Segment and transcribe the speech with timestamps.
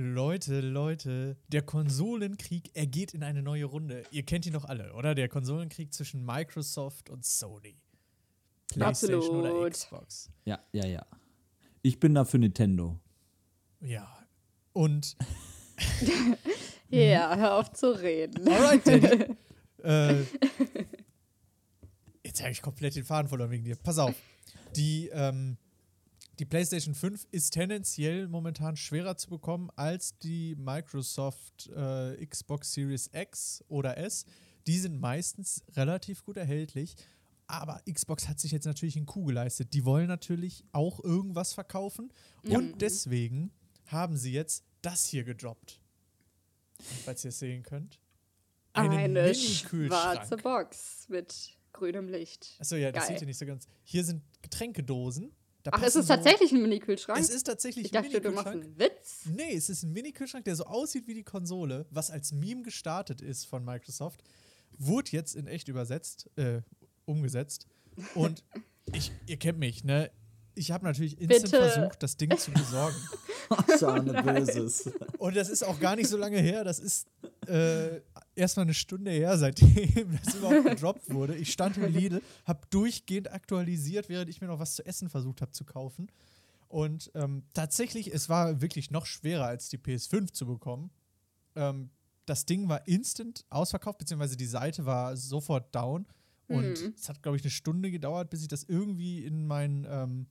[0.00, 4.04] Leute, Leute, der Konsolenkrieg, er geht in eine neue Runde.
[4.12, 5.16] Ihr kennt ihn doch alle, oder?
[5.16, 7.76] Der Konsolenkrieg zwischen Microsoft und Sony.
[8.68, 9.52] PlayStation Absolut.
[9.52, 10.30] oder Xbox.
[10.44, 11.04] Ja, ja, ja.
[11.82, 13.00] Ich bin da für Nintendo.
[13.80, 14.08] Ja.
[14.72, 15.16] Und
[16.90, 18.48] Ja, hör auf zu reden.
[18.48, 19.36] Alright, Daddy.
[19.82, 20.22] äh,
[22.24, 23.74] jetzt habe ich komplett den Faden verloren wegen dir.
[23.74, 24.14] Pass auf.
[24.76, 25.56] Die, ähm,
[26.38, 33.10] die PlayStation 5 ist tendenziell momentan schwerer zu bekommen als die Microsoft äh, Xbox Series
[33.12, 34.24] X oder S.
[34.66, 36.94] Die sind meistens relativ gut erhältlich.
[37.46, 39.72] Aber Xbox hat sich jetzt natürlich einen Coup geleistet.
[39.72, 42.12] Die wollen natürlich auch irgendwas verkaufen.
[42.44, 43.50] Und deswegen
[43.86, 45.80] haben sie jetzt das hier gedroppt.
[47.04, 47.98] Falls ihr es sehen könnt.
[48.74, 50.36] Eine schwarze.
[50.36, 52.56] Box mit grünem Licht.
[52.60, 53.14] Achso, ja, das Geil.
[53.14, 53.66] seht ihr nicht so ganz.
[53.82, 55.32] Hier sind Getränkedosen.
[55.70, 57.18] Da Ach, es ist so- tatsächlich ein Mini-Kühlschrank?
[57.20, 58.80] Es ist tatsächlich ich dachte, ein du machst Mini-Kühlschrank.
[58.80, 59.20] einen Witz.
[59.36, 63.20] Nee, es ist ein Mini-Kühlschrank, der so aussieht wie die Konsole, was als Meme gestartet
[63.20, 64.22] ist von Microsoft.
[64.78, 66.60] Wurde jetzt in echt übersetzt, äh,
[67.04, 67.66] umgesetzt.
[68.14, 68.44] Und
[68.92, 70.10] ich, ihr kennt mich, ne?
[70.58, 71.70] Ich habe natürlich instant Bitte.
[71.70, 72.96] versucht, das Ding zu besorgen.
[73.78, 74.90] Sahne Böses.
[75.18, 76.64] Und das ist auch gar nicht so lange her.
[76.64, 77.06] Das ist
[77.46, 78.00] äh,
[78.34, 81.36] erst mal eine Stunde her, seitdem das überhaupt gedroppt wurde.
[81.36, 85.40] Ich stand im Lidl, habe durchgehend aktualisiert, während ich mir noch was zu essen versucht
[85.40, 86.10] habe zu kaufen.
[86.68, 90.90] Und ähm, tatsächlich, es war wirklich noch schwerer als die PS5 zu bekommen.
[91.56, 91.90] Ähm,
[92.26, 96.06] das Ding war instant ausverkauft, beziehungsweise die Seite war sofort down.
[96.48, 96.94] Und Hm.
[96.96, 100.26] es hat, glaube ich, eine Stunde gedauert, bis ich das irgendwie in mein ähm,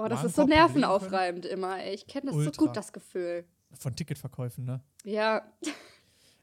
[0.00, 1.78] Oh, das ist so nervenaufreibend immer.
[1.80, 1.94] Ey.
[1.94, 2.52] Ich kenne das Ultra.
[2.52, 3.44] so gut, das Gefühl.
[3.78, 4.80] von Ticketverkäufen, ne?
[5.04, 5.42] Ja,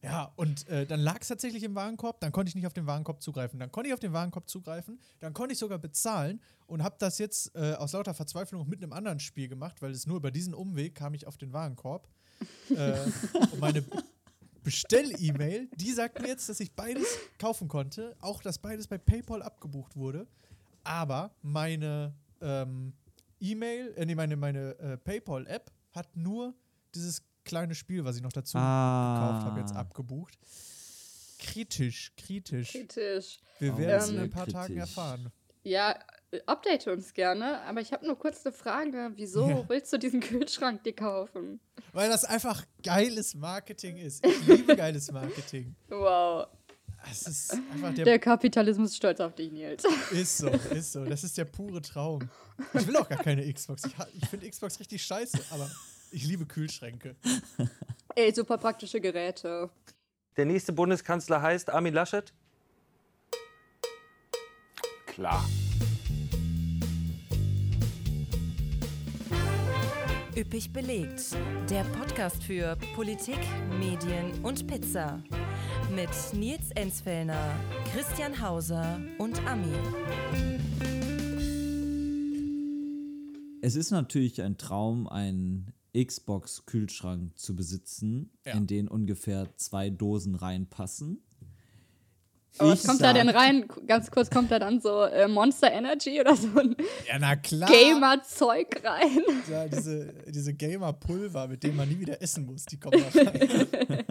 [0.04, 2.86] Ja, und äh, dann lag es tatsächlich im Warenkorb, dann konnte ich nicht auf den
[2.86, 3.60] Warenkorb zugreifen.
[3.60, 7.18] Dann konnte ich auf den Warenkorb zugreifen, dann konnte ich sogar bezahlen und habe das
[7.18, 10.54] jetzt äh, aus lauter Verzweiflung mit einem anderen Spiel gemacht, weil es nur über diesen
[10.54, 12.08] Umweg kam ich auf den Warenkorb.
[12.70, 12.94] äh,
[13.52, 13.84] und meine
[14.64, 17.08] Bestell-E-Mail, die sagt mir jetzt, dass ich beides
[17.40, 20.28] kaufen konnte, auch dass beides bei PayPal abgebucht wurde.
[20.84, 22.94] Aber meine ähm,
[23.40, 26.54] E-Mail, äh, nee, meine, meine äh, PayPal-App hat nur
[26.96, 29.80] dieses kleine Spiel, was ich noch dazu gekauft habe, jetzt Ah.
[29.80, 30.38] abgebucht.
[31.40, 32.72] Kritisch, kritisch.
[32.72, 33.40] kritisch.
[33.60, 34.82] Wir Oh, werden es in ein paar Tagen kritisch.
[34.98, 35.32] erfahren.
[35.64, 35.98] Ja,
[36.32, 37.62] äh, update uns gerne.
[37.62, 39.12] Aber ich habe nur kurz eine Frage.
[39.16, 39.70] Wieso Ja.
[39.70, 41.60] willst du diesen Kühlschrank dir kaufen?
[41.94, 44.26] Weil das einfach geiles Marketing ist.
[44.26, 45.76] Ich liebe geiles Marketing.
[45.90, 46.48] Wow.
[47.10, 49.84] Es ist einfach der, Der Kapitalismus ist stolz auf dich, Nils.
[50.12, 51.06] Ist so, ist so.
[51.06, 52.30] Das ist der pure Traum.
[52.74, 53.84] Ich will auch gar keine Xbox.
[53.86, 55.70] Ich, ich finde Xbox richtig scheiße, aber
[56.12, 57.16] ich liebe Kühlschränke.
[58.16, 59.70] Ey, super praktische Geräte.
[60.36, 62.34] Der nächste Bundeskanzler heißt Armin Laschet?
[65.06, 65.44] Klar.
[70.36, 71.36] Üppig belegt.
[71.70, 73.40] Der Podcast für Politik,
[73.80, 75.24] Medien und Pizza.
[75.94, 77.56] Mit Nils Enzfellner,
[77.94, 79.72] Christian Hauser und Ami.
[83.62, 88.54] Es ist natürlich ein Traum, einen Xbox-Kühlschrank zu besitzen, Ja.
[88.54, 91.24] in den ungefähr zwei Dosen reinpassen.
[92.60, 93.66] Aber was kommt da denn rein?
[93.88, 96.76] Ganz kurz, kommt da dann so äh, Monster Energy oder so ein
[97.08, 97.70] Ja, na klar.
[97.70, 99.20] Gamer-Zeug rein?
[99.50, 104.04] Ja, diese, diese Gamer-Pulver, mit denen man nie wieder essen muss, die kommen da rein.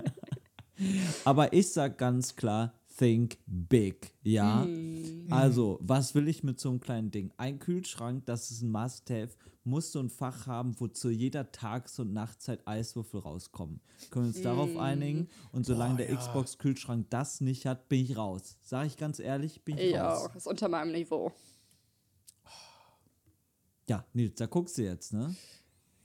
[1.24, 4.64] Aber ich sag ganz klar, think big, ja?
[4.64, 5.26] Hm.
[5.30, 7.32] Also, was will ich mit so einem kleinen Ding?
[7.36, 9.30] Ein Kühlschrank, das ist ein Must-Have,
[9.64, 13.80] muss so ein Fach haben, wo zu jeder Tages- und Nachtzeit Eiswürfel rauskommen.
[14.10, 14.44] Können wir uns Hm.
[14.44, 15.28] darauf einigen?
[15.52, 16.16] Und solange Boah, der ja.
[16.16, 18.56] Xbox-Kühlschrank das nicht hat, bin ich raus.
[18.62, 20.30] Sag ich ganz ehrlich, bin ich Ja, raus.
[20.36, 21.32] ist unter meinem Niveau.
[23.88, 25.34] Ja, Nils, da guckst du jetzt, ne?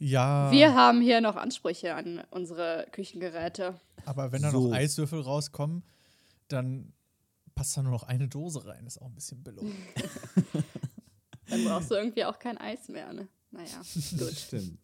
[0.04, 3.80] Ja, Wir haben hier noch Ansprüche an unsere Küchengeräte.
[4.04, 4.70] aber wenn da So.
[4.70, 5.84] noch Eiswürfel rauskommen,
[6.48, 6.92] dann
[7.54, 8.88] passt da nur noch eine Dose rein.
[8.88, 9.62] Ist auch ein bisschen billig.
[11.50, 13.28] Dann brauchst du irgendwie auch kein Eis mehr, ne?
[13.52, 13.82] Naja,
[14.18, 14.34] gut.
[14.34, 14.80] Stimmt.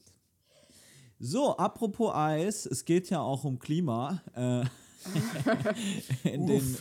[1.18, 4.22] So, apropos Eis, es geht ja auch um Klima.
[4.36, 4.66] Äh,
[6.30, 6.78] in den,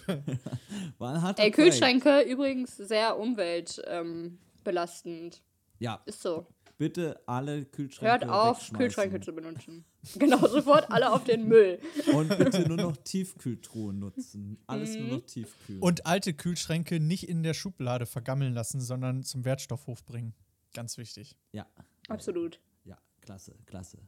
[0.98, 1.50] wann hat Ey?
[1.52, 4.38] Kühlschränke übrigens sehr umweltbelastend.
[4.64, 5.42] belastend.
[5.78, 6.46] Ja, Ist so.
[6.78, 8.72] Bitte alle Kühlschränke Hört auf.
[8.72, 9.84] Kühlschränke zu benutzen.
[10.18, 11.80] Genau, sofort alle auf den Müll.
[12.14, 14.56] Und bitte nur noch Tiefkühltruhen nutzen.
[14.68, 15.08] Alles Mhm.
[15.08, 15.78] nur noch Tiefkühl.
[15.80, 20.32] Und alte Kühlschränke nicht in der Schublade vergammeln lassen, sondern zum Wertstoffhof bringen.
[20.74, 21.36] Ganz wichtig.
[21.52, 21.66] ja,
[22.08, 22.60] Absolut.
[22.84, 23.98] ja, klasse, klasse.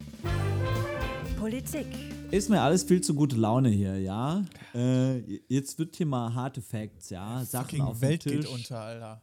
[1.39, 1.87] Politik.
[2.31, 4.45] Ist mir alles viel zu gute Laune hier, ja?
[4.75, 5.19] Äh,
[5.49, 7.45] jetzt wird hier mal harte Facts, ja?
[7.45, 8.41] Sachen Fucking auf Welt den Tisch.
[8.47, 9.23] geht unter, Alter.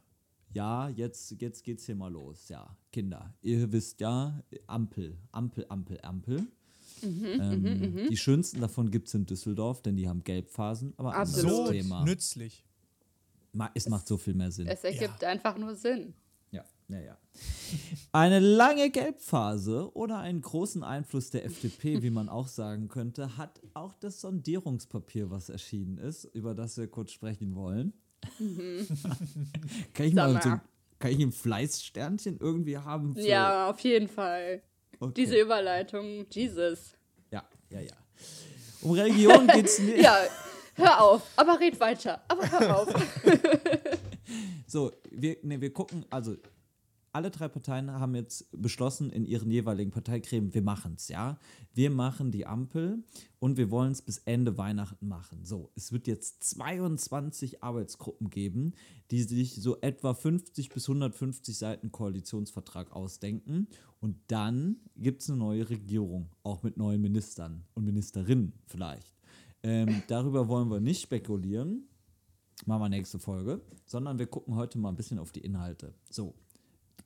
[0.56, 2.74] Ja, jetzt, jetzt geht's hier mal los, ja.
[2.90, 6.46] Kinder, ihr wisst ja, Ampel, Ampel, Ampel, Ampel.
[7.02, 11.66] ähm, die schönsten davon gibt es in Düsseldorf, denn die haben Gelbphasen, aber anderes Absolut.
[11.66, 12.04] So Thema.
[12.04, 12.64] nützlich.
[13.52, 14.66] Ma- Es macht so viel mehr Sinn.
[14.66, 16.14] Es ergibt einfach nur Sinn.
[16.52, 17.18] Ja, ja, ja.
[18.12, 23.60] Eine lange Gelbphase oder einen großen Einfluss der FDP, wie man auch sagen könnte, hat
[23.74, 27.92] auch das Sondierungspapier, was erschienen ist, über das wir kurz sprechen wollen.
[29.94, 30.50] kann, ich mal so,
[30.98, 33.14] kann ich ein Fleißsternchen irgendwie haben?
[33.14, 34.62] Für, Ja, auf jeden Fall.
[35.00, 35.12] okay.
[35.16, 36.92] Diese Überleitung, Jesus.
[37.30, 37.94] Ja, ja, ja.
[38.82, 40.02] Um Religion geht's nicht.
[40.02, 40.18] Ja,
[40.74, 42.22] hör auf, aber red weiter.
[42.28, 42.88] Aber hör auf.
[44.68, 46.36] So, wir, nee, wir gucken, also
[47.16, 51.38] alle drei Parteien haben jetzt beschlossen in ihren jeweiligen Parteigremien, wir machen es, ja.
[51.72, 53.02] Wir machen die Ampel
[53.38, 55.42] und wir wollen es bis Ende Weihnachten machen.
[55.42, 58.74] So, es wird jetzt 22 Arbeitsgruppen geben,
[59.10, 63.68] die sich so etwa 50 bis 150 Seiten Koalitionsvertrag ausdenken.
[63.98, 69.16] Und dann gibt es eine neue Regierung, auch mit neuen Ministern und Ministerinnen vielleicht.
[69.62, 71.88] Ähm, darüber wollen wir nicht spekulieren
[72.64, 75.92] machen wir nächste Folge, sondern wir gucken heute mal ein bisschen auf die Inhalte.
[76.08, 76.34] So,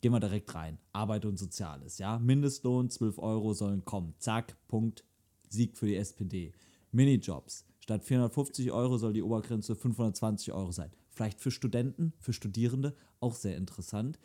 [0.01, 0.79] gehen wir direkt rein.
[0.93, 2.19] Arbeit und Soziales, ja.
[2.19, 4.15] Mindestlohn, 12 Euro sollen kommen.
[4.19, 5.05] Zack, Punkt.
[5.49, 6.53] Sieg für die SPD.
[6.93, 7.67] Minijobs.
[7.81, 10.91] Statt 450 Euro soll die Obergrenze 520 Euro sein.
[11.11, 14.19] Vielleicht für Studenten, für Studierende auch sehr interessant.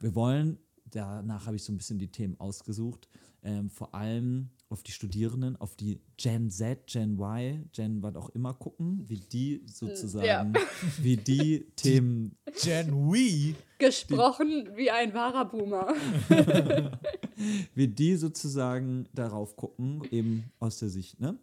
[0.00, 0.58] Wir wollen,
[0.90, 3.08] danach habe ich so ein bisschen die Themen ausgesucht,
[3.42, 8.30] ähm, vor allem auf die Studierenden, auf die Gen Z, Gen Y, Gen was auch
[8.30, 10.54] immer gucken, wie die sozusagen,
[11.00, 13.54] wie die Themen Gen Wee.
[13.78, 15.94] Gesprochen wie ein wahrer Boomer.
[17.74, 21.38] wie die sozusagen darauf gucken, eben aus der Sicht, ne?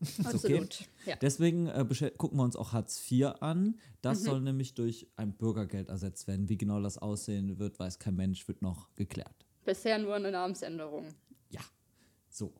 [0.00, 0.34] Ist okay?
[0.34, 0.80] Absolut.
[1.04, 1.16] Ja.
[1.16, 1.84] Deswegen äh,
[2.16, 3.78] gucken wir uns auch Hartz IV an.
[4.00, 6.48] Das soll nämlich durch ein Bürgergeld ersetzt werden.
[6.48, 9.34] Wie genau das aussehen wird, weiß kein Mensch, wird noch geklärt.
[9.64, 11.04] Bisher nur eine Namensänderung.
[12.30, 12.52] Ja, so.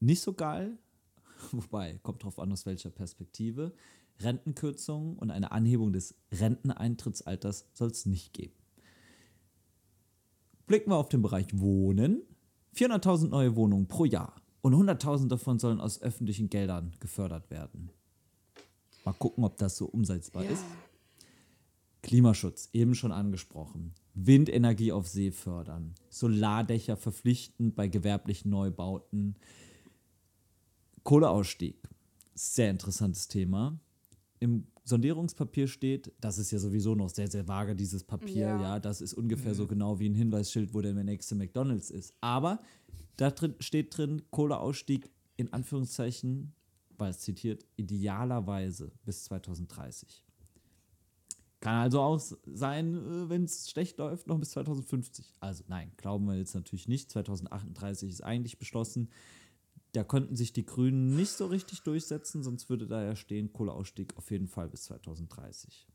[0.00, 0.78] Nicht so geil,
[1.52, 3.72] wobei, kommt drauf an, aus welcher Perspektive.
[4.20, 8.54] Rentenkürzungen und eine Anhebung des Renteneintrittsalters soll es nicht geben.
[10.66, 12.22] Blicken wir auf den Bereich Wohnen.
[12.76, 17.90] 400.000 neue Wohnungen pro Jahr und 100.000 davon sollen aus öffentlichen Geldern gefördert werden.
[19.04, 20.64] Mal gucken, ob das so umsetzbar ist.
[22.02, 23.94] Klimaschutz, eben schon angesprochen.
[24.14, 25.94] Windenergie auf See fördern.
[26.10, 29.36] Solardächer verpflichtend bei gewerblichen Neubauten.
[31.04, 31.88] Kohleausstieg.
[32.34, 33.78] Sehr interessantes Thema.
[34.40, 38.80] Im Sondierungspapier steht, das ist ja sowieso noch sehr, sehr vage, dieses Papier, ja, Ja.
[38.80, 42.14] das ist ungefähr so genau wie ein Hinweisschild, wo der nächste McDonalds ist.
[42.20, 42.60] Aber
[43.16, 46.52] da drin steht drin, Kohleausstieg in Anführungszeichen,
[46.98, 50.24] weil es zitiert, idealerweise bis 2030.
[51.62, 55.32] Kann also auch sein, wenn es schlecht läuft, noch bis 2050.
[55.38, 57.08] Also nein, glauben wir jetzt natürlich nicht.
[57.12, 59.10] 2038 ist eigentlich beschlossen.
[59.92, 64.16] Da könnten sich die Grünen nicht so richtig durchsetzen, sonst würde da ja stehen, Kohleausstieg
[64.16, 65.86] auf jeden Fall bis 2030.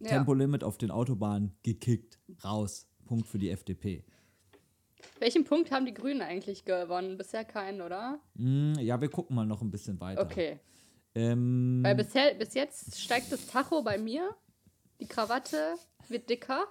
[0.00, 0.08] Ja.
[0.08, 2.88] Tempolimit auf den Autobahnen gekickt, raus.
[3.04, 4.04] Punkt für die FDP.
[5.20, 7.16] Welchen Punkt haben die Grünen eigentlich gewonnen?
[7.16, 8.18] Bisher keinen, oder?
[8.34, 10.22] Hm, ja, wir gucken mal noch ein bisschen weiter.
[10.22, 10.58] Okay.
[11.14, 14.34] Ähm, Weil bisher, bis jetzt steigt das Tacho bei mir.
[15.00, 15.74] Die Krawatte
[16.08, 16.66] wird dicker.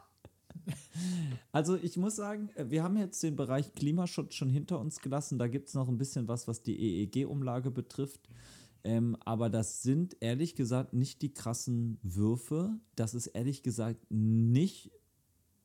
[1.51, 5.39] Also ich muss sagen, äh, wir haben jetzt den Bereich Klimaschutz schon hinter uns gelassen.
[5.39, 8.29] Da gibt es noch ein bisschen was, was die EEG-Umlage betrifft.
[8.83, 12.77] Ähm, aber das sind ehrlich gesagt nicht die krassen Würfe.
[12.95, 14.91] Das ist ehrlich gesagt nicht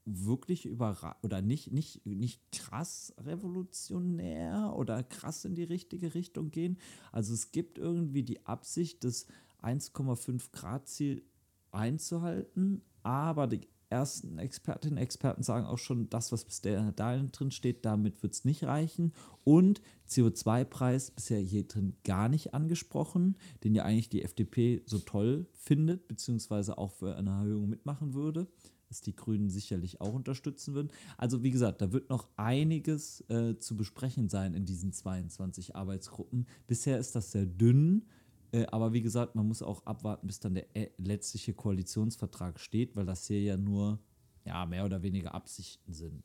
[0.04, 6.78] wirklich überra oder nicht, nicht, nicht krass revolutionär oder krass in die richtige Richtung gehen.
[7.12, 9.26] Also es gibt irgendwie die Absicht, das
[9.62, 11.24] 1,5 Grad Ziel
[11.70, 17.50] einzuhalten, aber die ersten Expertinnen und Experten sagen auch schon, das, was bis da drin
[17.50, 19.12] steht, damit wird es nicht reichen.
[19.44, 25.46] Und CO2-Preis bisher hier drin gar nicht angesprochen, den ja eigentlich die FDP so toll
[25.52, 28.48] findet, beziehungsweise auch für eine Erhöhung mitmachen würde,
[28.94, 30.92] was die Grünen sicherlich auch unterstützen würden.
[31.18, 36.46] Also wie gesagt, da wird noch einiges äh, zu besprechen sein in diesen 22 Arbeitsgruppen.
[36.68, 38.04] Bisher ist das sehr dünn.
[38.52, 42.94] Äh, Aber wie gesagt, man muss auch abwarten, bis dann der äh, letztliche Koalitionsvertrag steht,
[42.94, 43.98] weil das hier ja nur
[44.44, 46.22] ja, mehr oder weniger Absichten sind.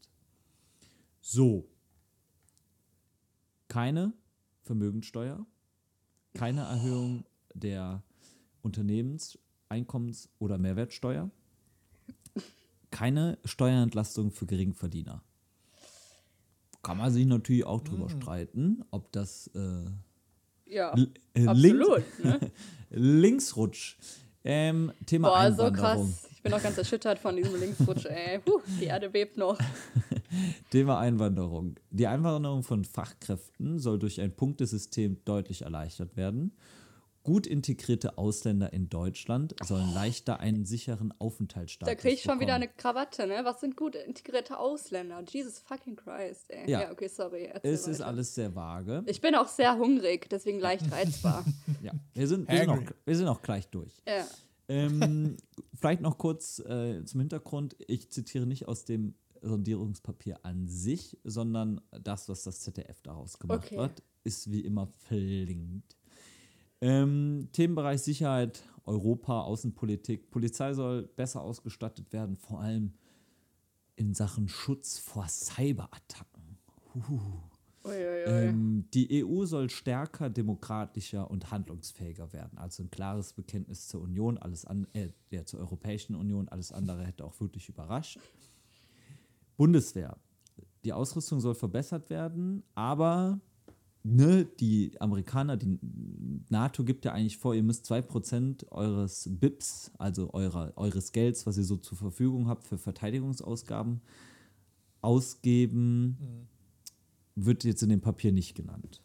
[1.21, 1.67] So.
[3.67, 4.13] Keine
[4.61, 5.43] Vermögensteuer,
[6.35, 8.03] keine Erhöhung der
[8.61, 11.31] Unternehmens-, Einkommens- oder Mehrwertsteuer,
[12.91, 15.23] keine Steuerentlastung für Geringverdiener.
[16.81, 19.85] Kann man sich natürlich auch drüber streiten, ob das äh,
[20.65, 20.95] Ja,
[21.33, 22.03] äh, absolut.
[22.23, 22.39] Ne?
[22.89, 23.97] Linksrutsch.
[24.43, 25.73] Ähm, Thema Boah, so Einwanderung.
[26.07, 26.29] krass.
[26.31, 28.39] Ich bin auch ganz erschüttert von diesem Linksrutsch, ey.
[28.45, 29.59] Puh, die Erde bebt noch.
[30.71, 31.75] Thema Einwanderung.
[31.89, 36.53] Die Einwanderung von Fachkräften soll durch ein Punktesystem deutlich erleichtert werden.
[37.29, 42.57] Gut integrierte Ausländer in Deutschland sollen leichter einen sicheren Aufenthaltsstatus Da kriege ich schon wieder
[42.57, 42.63] bekommen.
[42.63, 43.41] eine Krawatte, ne?
[43.43, 45.23] Was sind gut integrierte Ausländer?
[45.29, 46.67] Jesus fucking Christ, ey.
[46.67, 46.81] Ja.
[46.81, 47.51] Ja, okay, sorry.
[47.61, 48.07] Es ist weiter.
[48.07, 49.03] alles sehr vage.
[49.05, 51.45] Ich bin auch sehr hungrig, deswegen leicht reizbar.
[51.83, 53.93] Ja, wir sind, wir, sind auch, wir sind auch gleich durch.
[54.07, 54.25] ja.
[54.67, 55.37] Ähm,
[55.75, 57.75] vielleicht noch kurz äh, zum Hintergrund.
[57.87, 63.65] Ich zitiere nicht aus dem Sondierungspapier an sich, sondern das, was das ZDF daraus gemacht
[63.67, 63.77] Okay.
[63.77, 65.95] hat, ist wie immer verlinkt.
[66.81, 70.31] Ähm, Themenbereich Sicherheit, Europa, Außenpolitik.
[70.31, 72.93] Polizei soll besser ausgestattet werden, vor allem
[73.95, 76.57] in Sachen Schutz vor Cyberattacken.
[77.83, 78.23] Uiuiui.
[78.25, 82.57] Ähm, die EU soll stärker, demokratischer und handlungsfähiger werden.
[82.57, 87.05] Also ein klares Bekenntnis zur Union, alles an, äh, ja, zur Europäischen Union, alles andere
[87.05, 88.19] hätte auch wirklich überrascht.
[89.57, 90.17] Bundeswehr.
[90.83, 93.39] Die Ausrüstung soll verbessert werden, aber
[94.03, 95.79] ne, die Amerikaner, die
[96.49, 101.57] NATO gibt ja eigentlich vor, ihr müsst 2% eures BIPs, also eurer, eures Gelds, was
[101.57, 104.01] ihr so zur Verfügung habt für Verteidigungsausgaben,
[105.01, 106.47] ausgeben
[107.35, 109.01] wird jetzt in dem Papier nicht genannt.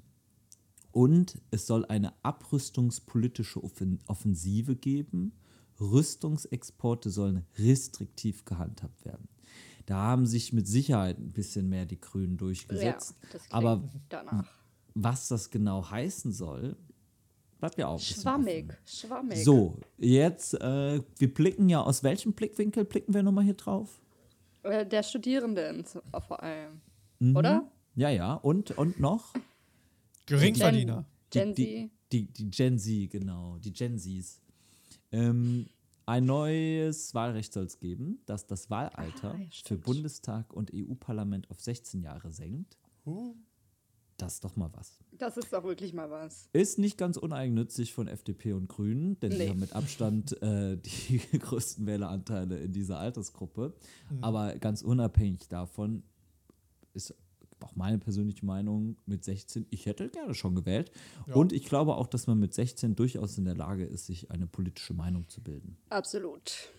[0.91, 5.33] Und es soll eine abrüstungspolitische Offen Offensive geben.
[5.81, 9.29] Rüstungsexporte sollen restriktiv gehandhabt werden.
[9.87, 13.17] Da haben sich mit Sicherheit ein bisschen mehr die Grünen durchgesetzt.
[13.23, 14.64] Ja, das Aber danach.
[14.95, 16.77] Was das genau heißen soll,
[17.59, 18.79] bleibt ja auch Schwammig, offen.
[18.87, 19.45] schwammig.
[19.45, 24.01] So, jetzt, äh, wir blicken ja, aus welchem Blickwinkel blicken wir nochmal hier drauf?
[24.63, 26.81] Äh, Der Studierenden zu- vor allem.
[27.19, 27.37] Mhm.
[27.37, 27.71] Oder?
[27.97, 29.33] Ja, ja, und, und noch?
[30.27, 31.05] Geringverdiener.
[31.31, 32.13] Gen die, Z.
[32.13, 34.41] Die, die Gen Z, genau, die Gen Zs.
[35.13, 35.67] Ähm,
[36.07, 39.77] ein neues Wahlrecht soll es geben, das das Wahlalter Ah, ja, für.
[39.79, 42.77] Bundestag und EU-Parlament auf 16 Jahre senkt.
[43.07, 43.35] Uh,
[44.25, 44.99] Das ist doch mal was.
[45.19, 46.49] Das ist doch wirklich mal was.
[46.55, 49.49] Ist nicht ganz uneigennützig von FDP und Grünen, denn sie Nee.
[49.51, 53.75] haben mit Abstand äh, die größten Wähleranteile in dieser Altersgruppe.
[54.23, 56.03] Aber ganz unabhängig davon
[56.95, 57.15] ist
[57.61, 60.91] auch meine persönliche Meinung mit 16, ich hätte gerne schon gewählt.
[61.27, 61.35] Ja.
[61.35, 64.47] Und ich glaube auch, dass man mit 16 durchaus in der Lage ist, sich eine
[64.47, 65.77] politische Meinung zu bilden.
[65.91, 66.71] Absolut.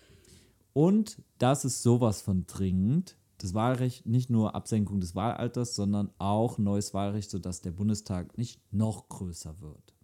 [0.72, 3.16] Und das ist sowas von dringend.
[3.38, 8.60] Das Wahlrecht, nicht nur Absenkung des Wahlalters, sondern auch neues Wahlrecht, sodass der Bundestag nicht
[8.72, 9.94] noch größer wird.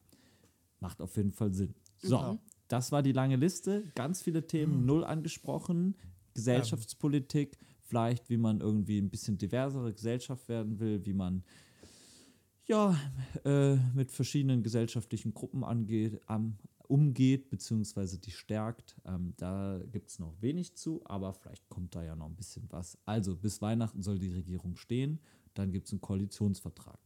[0.80, 1.74] Macht auf jeden Fall Sinn.
[1.98, 3.84] So, das war die lange Liste.
[3.94, 5.94] Ganz viele Themen, null angesprochen.
[6.34, 11.44] Gesellschaftspolitik, vielleicht wie man irgendwie ein bisschen diversere Gesellschaft werden will, wie man
[12.66, 12.96] ja,
[13.44, 16.56] äh, mit verschiedenen gesellschaftlichen Gruppen angeht, am,
[16.92, 18.96] umgeht, beziehungsweise die stärkt.
[19.06, 22.66] Ähm, da gibt es noch wenig zu, aber vielleicht kommt da ja noch ein bisschen
[22.70, 22.98] was.
[23.06, 25.18] Also bis Weihnachten soll die Regierung stehen,
[25.54, 26.98] dann gibt es einen Koalitionsvertrag.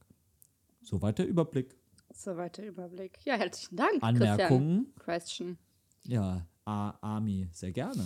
[0.82, 1.76] Soweit der Überblick.
[2.12, 3.18] Soweit der Überblick.
[3.24, 4.02] Ja, herzlichen Dank.
[4.02, 4.92] Anmerkungen?
[4.96, 5.56] Christian.
[5.56, 5.58] Question.
[6.04, 8.04] Ja, A Ami, sehr gerne.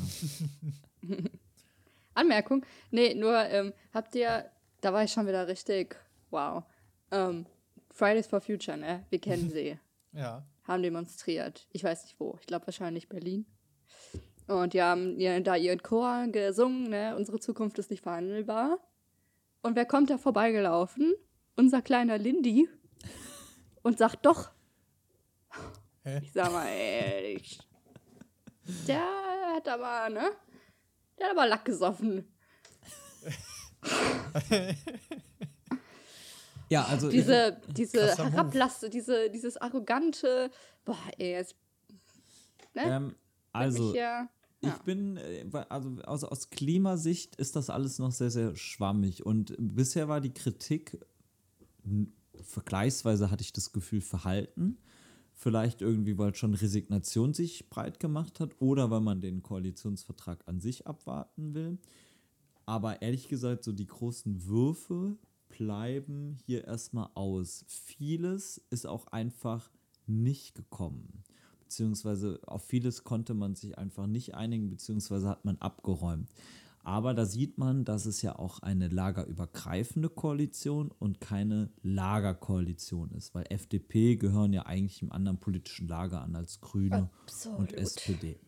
[2.15, 2.65] Anmerkung?
[2.91, 4.51] Nee, nur ähm, habt ihr,
[4.83, 5.97] da war ich schon wieder richtig,
[6.31, 6.63] wow.
[7.11, 7.47] Ähm,
[7.91, 9.07] Fridays for Future, ne?
[9.09, 9.79] Wir kennen sie.
[10.13, 10.45] ja.
[10.71, 11.67] Haben demonstriert.
[11.73, 12.37] Ich weiß nicht wo.
[12.41, 13.47] Ich glaube wahrscheinlich Berlin.
[14.47, 17.17] Und die haben da ihren Chor gesungen, ne?
[17.17, 18.79] Unsere Zukunft ist nicht verhandelbar.
[19.63, 21.15] Und wer kommt da vorbeigelaufen?
[21.57, 22.69] Unser kleiner Lindy.
[23.83, 24.51] Und sagt doch.
[26.03, 26.21] Hä?
[26.23, 27.59] Ich sag mal, ey, ich,
[28.87, 29.05] der
[29.55, 30.31] hat aber, ne?
[31.19, 32.33] Der hat aber Lack gesoffen.
[36.71, 38.31] Ja, also Diese, diese Move.
[38.31, 40.51] Herablasse, diese, dieses arrogante,
[40.85, 41.57] boah, ey, jetzt
[42.75, 42.83] ne?
[42.85, 43.15] ähm,
[43.53, 44.81] also mich ja, Ich ja.
[44.85, 49.27] bin, äh, also aus, aus Klimasicht ist das alles noch sehr, sehr schwammig.
[49.27, 51.05] Und bisher war die Kritik,
[52.41, 54.79] vergleichsweise hatte ich das Gefühl, verhalten.
[55.35, 60.61] Vielleicht irgendwie, weil schon Resignation sich breit gemacht hat oder weil man den Koalitionsvertrag an
[60.61, 61.79] sich abwarten will.
[62.65, 65.17] Aber ehrlich gesagt, so die großen Würfe
[65.51, 67.65] bleiben hier erstmal aus.
[67.69, 69.71] Vieles ist auch einfach
[70.07, 71.23] nicht gekommen.
[71.61, 76.29] Beziehungsweise auf vieles konnte man sich einfach nicht einigen, beziehungsweise hat man abgeräumt.
[76.83, 83.35] Aber da sieht man, dass es ja auch eine lagerübergreifende Koalition und keine Lagerkoalition ist,
[83.35, 87.11] weil FDP gehören ja eigentlich im anderen politischen Lager an als Grüne
[87.59, 87.73] und Absolut.
[87.75, 88.41] SPD.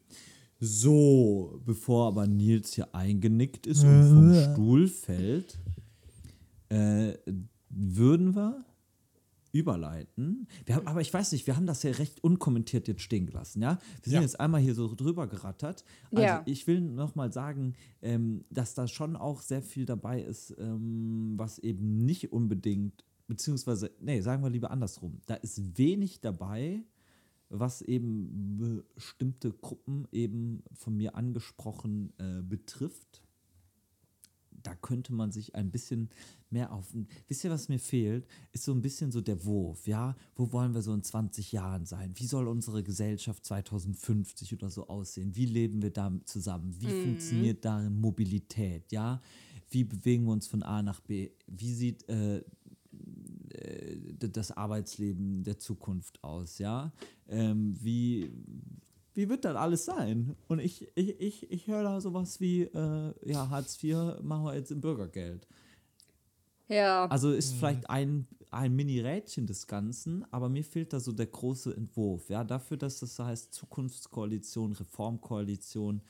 [0.58, 5.58] So, bevor aber Nils hier eingenickt ist und vom Stuhl fällt,
[6.72, 7.18] äh,
[7.68, 8.64] würden wir
[9.52, 10.46] überleiten.
[10.64, 13.60] Wir haben, aber ich weiß nicht, wir haben das ja recht unkommentiert jetzt stehen gelassen,
[13.62, 13.78] ja?
[14.02, 14.20] Wir sind Ja.
[14.22, 15.84] jetzt einmal hier so drüber gerattert.
[16.10, 16.42] Also Ja.
[16.46, 21.34] ich will noch mal sagen, ähm, dass da schon auch sehr viel dabei ist, ähm,
[21.36, 25.20] was eben nicht unbedingt, beziehungsweise, nee, sagen wir lieber andersrum.
[25.26, 26.82] Da ist wenig dabei,
[27.50, 28.56] was eben
[28.96, 33.20] bestimmte Gruppen eben von mir angesprochen äh, betrifft
[34.62, 36.10] da könnte man sich ein bisschen
[36.50, 36.94] mehr auf.
[37.28, 38.26] Wisst ihr, was mir fehlt?
[38.52, 40.16] Ist so ein bisschen so der Wurf, ja?
[40.34, 42.12] Wo wollen wir so in 20 Jahren sein?
[42.16, 45.34] Wie soll unsere Gesellschaft 2050 oder so aussehen?
[45.34, 46.74] Wie leben wir da zusammen?
[46.78, 49.20] Wie funktioniert darin Mobilität, ja?
[49.70, 51.30] Wie bewegen wir uns von A nach B?
[51.46, 52.42] Wie sieht äh,
[53.54, 56.92] äh, das Arbeitsleben der Zukunft aus, ja?
[57.28, 58.30] Ähm, wie,
[59.14, 60.36] wie wird das alles sein?
[60.48, 64.54] Und ich, ich, ich, ich höre da sowas wie, äh, ja, Hartz IV machen wir
[64.54, 65.46] jetzt im Bürgergeld.
[66.68, 67.06] Ja.
[67.06, 71.74] Also ist vielleicht ein, ein Mini-Rädchen des Ganzen, aber mir fehlt da so der große
[71.74, 76.02] Entwurf, ja, dafür, dass das so heißt Zukunftskoalition, Reformkoalition.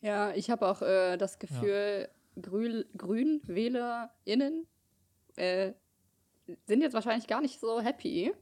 [0.00, 2.08] Ja, ich habe auch äh, das Gefühl,
[2.40, 4.66] Grün, GrünwählerInnen
[5.34, 5.72] äh,
[6.66, 8.32] sind jetzt wahrscheinlich gar nicht so happy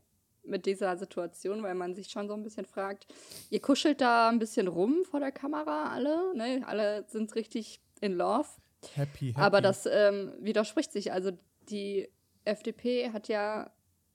[0.47, 3.07] mit dieser Situation, weil man sich schon so ein bisschen fragt,
[3.51, 6.63] ihr kuschelt da ein bisschen rum vor der Kamera alle, ne?
[6.67, 8.49] Alle sind richtig in love.
[8.95, 9.41] Happy, happy.
[9.41, 11.13] Aber das ähm, widerspricht sich.
[11.13, 11.33] Also
[11.69, 12.09] die
[12.45, 13.71] FDP hat ja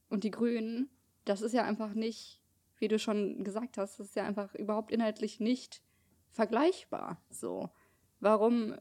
[0.09, 0.89] und die Grünen,
[1.25, 2.41] das ist ja einfach nicht,
[2.77, 5.81] wie du schon gesagt hast, das ist ja einfach überhaupt inhaltlich nicht
[6.31, 7.21] vergleichbar.
[7.29, 7.69] So.
[8.19, 8.75] Warum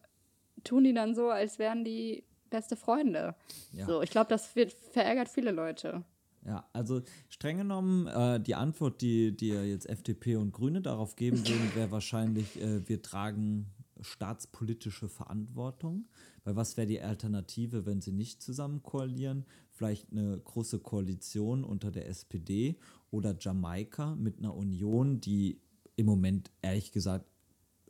[0.65, 3.35] tun die dann so, als wären die beste Freunde?
[3.73, 3.87] Ja.
[3.87, 6.05] So, ich glaube, das wird verärgert viele Leute.
[6.47, 11.39] Ja, also streng genommen, äh, die Antwort, die, die jetzt FDP und Grüne darauf geben
[11.47, 13.67] würden, wäre wahrscheinlich, äh, wir tragen
[14.01, 16.09] staatspolitische Verantwortung.
[16.45, 19.45] Weil was wäre die Alternative, wenn sie nicht zusammen koalieren?
[19.71, 22.79] Vielleicht eine große Koalition unter der SPD
[23.11, 25.61] oder Jamaika mit einer Union, die
[25.97, 27.27] im Moment ehrlich gesagt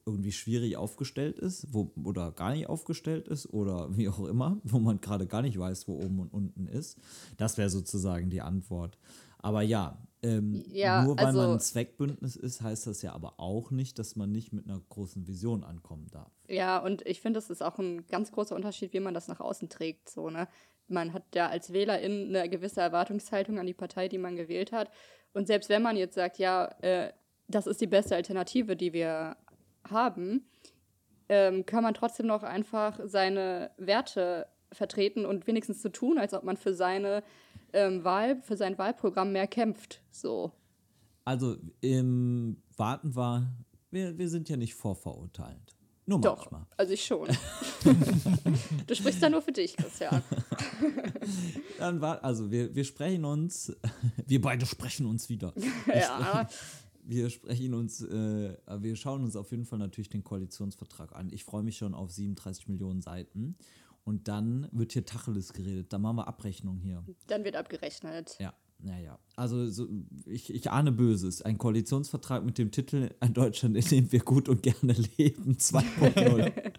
[0.06, 4.78] irgendwie schwierig aufgestellt ist, wo, oder gar nicht aufgestellt ist oder wie auch immer, wo
[4.78, 6.98] man gerade gar nicht weiß, wo oben und unten ist.
[7.36, 8.98] Das wäre sozusagen die Antwort.
[9.38, 13.40] Aber ja, ähm, Ja, nur weil also- man ein Zweckbündnis ist, heißt das ja aber
[13.40, 16.30] auch nicht, dass man nicht mit einer großen Vision ankommen darf.
[16.48, 19.40] Ja, und ich finde, das ist auch ein ganz großer Unterschied, wie man das nach
[19.40, 20.10] außen trägt.
[20.10, 20.46] So, ne?
[20.88, 24.90] Man hat ja als Wählerin eine gewisse Erwartungshaltung an die Partei, die man gewählt hat.
[25.32, 27.12] Und selbst wenn man jetzt sagt, ja, äh,
[27.48, 29.36] das ist die beste Alternative, die wir
[29.90, 30.46] haben,
[31.28, 36.44] ähm, kann man trotzdem noch einfach seine Werte vertreten und wenigstens so tun, als ob
[36.44, 37.22] man für seine
[37.72, 40.02] ähm, Wahl, für sein Wahlprogramm mehr kämpft.
[40.10, 40.52] So.
[41.24, 43.46] Also im Warten war,
[43.90, 45.76] wir, wir sind ja nicht vorverurteilt.
[46.06, 46.66] Nur Doch, manchmal.
[46.76, 47.28] also ich schon.
[48.86, 50.22] du sprichst da nur für dich, Christian.
[51.78, 53.72] Dann war, also wir, wir sprechen uns,
[54.26, 55.52] wir beide sprechen uns wieder.
[55.86, 56.48] ja,
[57.10, 61.28] Wir sprechen uns, äh, wir schauen uns auf jeden Fall natürlich den Koalitionsvertrag an.
[61.32, 63.56] Ich freue mich schon auf 37 Millionen Seiten.
[64.04, 65.92] Und dann wird hier Tacheles geredet.
[65.92, 67.04] Dann machen wir Abrechnung hier.
[67.26, 68.36] dann wird abgerechnet.
[68.38, 69.18] Ja, naja.
[69.34, 69.88] Also so,
[70.24, 71.42] ich, ich ahne Böses.
[71.42, 76.72] Ein Koalitionsvertrag mit dem Titel Ein Deutschland, in dem wir gut und gerne leben 2.0.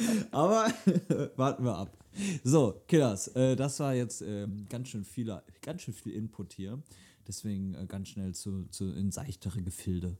[0.30, 0.72] Aber
[1.36, 1.94] warten wir ab.
[2.42, 6.82] So, Killers, äh, das war jetzt ähm, ganz schön viel, ganz schön viel Input hier.
[7.26, 10.16] Deswegen äh, ganz schnell zu, zu in seichtere Gefilde.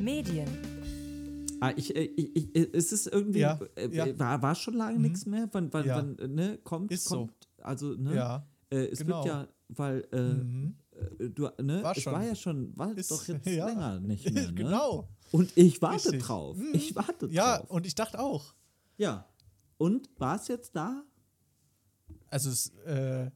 [0.00, 0.48] Medien,
[1.58, 4.18] Ah, ich, äh, ich, ich, äh, es ist irgendwie, Ja, äh, ja.
[4.18, 5.48] war, war schon lange nichts mehr?
[5.52, 5.96] Wann, wann, Ja.
[5.96, 7.16] wann, ne, kommt, Ist so.
[7.28, 8.46] kommt, also, ne, ja.
[8.70, 9.24] äh, es genau.
[9.24, 10.74] wird ja, weil, äh, Mhm.
[11.34, 12.12] du, ne, War es schon.
[12.12, 13.66] war ja schon, war Ist- doch jetzt ja.
[13.68, 14.54] länger nicht mehr, ne?
[14.54, 15.08] genau.
[15.32, 16.22] Und ich warte Richtig.
[16.24, 16.70] drauf, Mhm.
[16.74, 17.70] ich warte Ja, drauf.
[17.70, 18.52] und ich dachte auch.
[18.98, 19.26] ja.
[19.78, 21.04] Und, war es jetzt da?
[22.28, 23.30] Also es äh,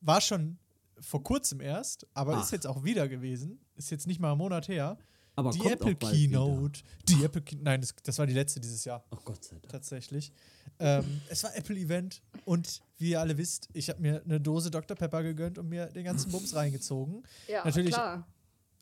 [0.00, 0.58] war schon
[1.00, 2.42] vor kurzem erst, aber Ach.
[2.44, 3.60] ist jetzt auch wieder gewesen.
[3.76, 4.98] Ist jetzt nicht mal einen Monat her.
[5.36, 6.80] Aber die Apple Keynote.
[7.08, 9.04] Die Apple Key Nein, das, das war die letzte dieses Jahr.
[9.06, 9.20] Wieder.
[9.20, 9.68] Oh Gott sei Dank.
[9.68, 10.32] Tatsächlich.
[10.80, 14.96] Ähm, es war Apple-Event und wie ihr alle wisst, ich habe mir eine Dose Dr.
[14.96, 17.22] Pepper gegönnt und mir den ganzen Bums reingezogen.
[17.48, 18.26] Ja, Natürlich- klar.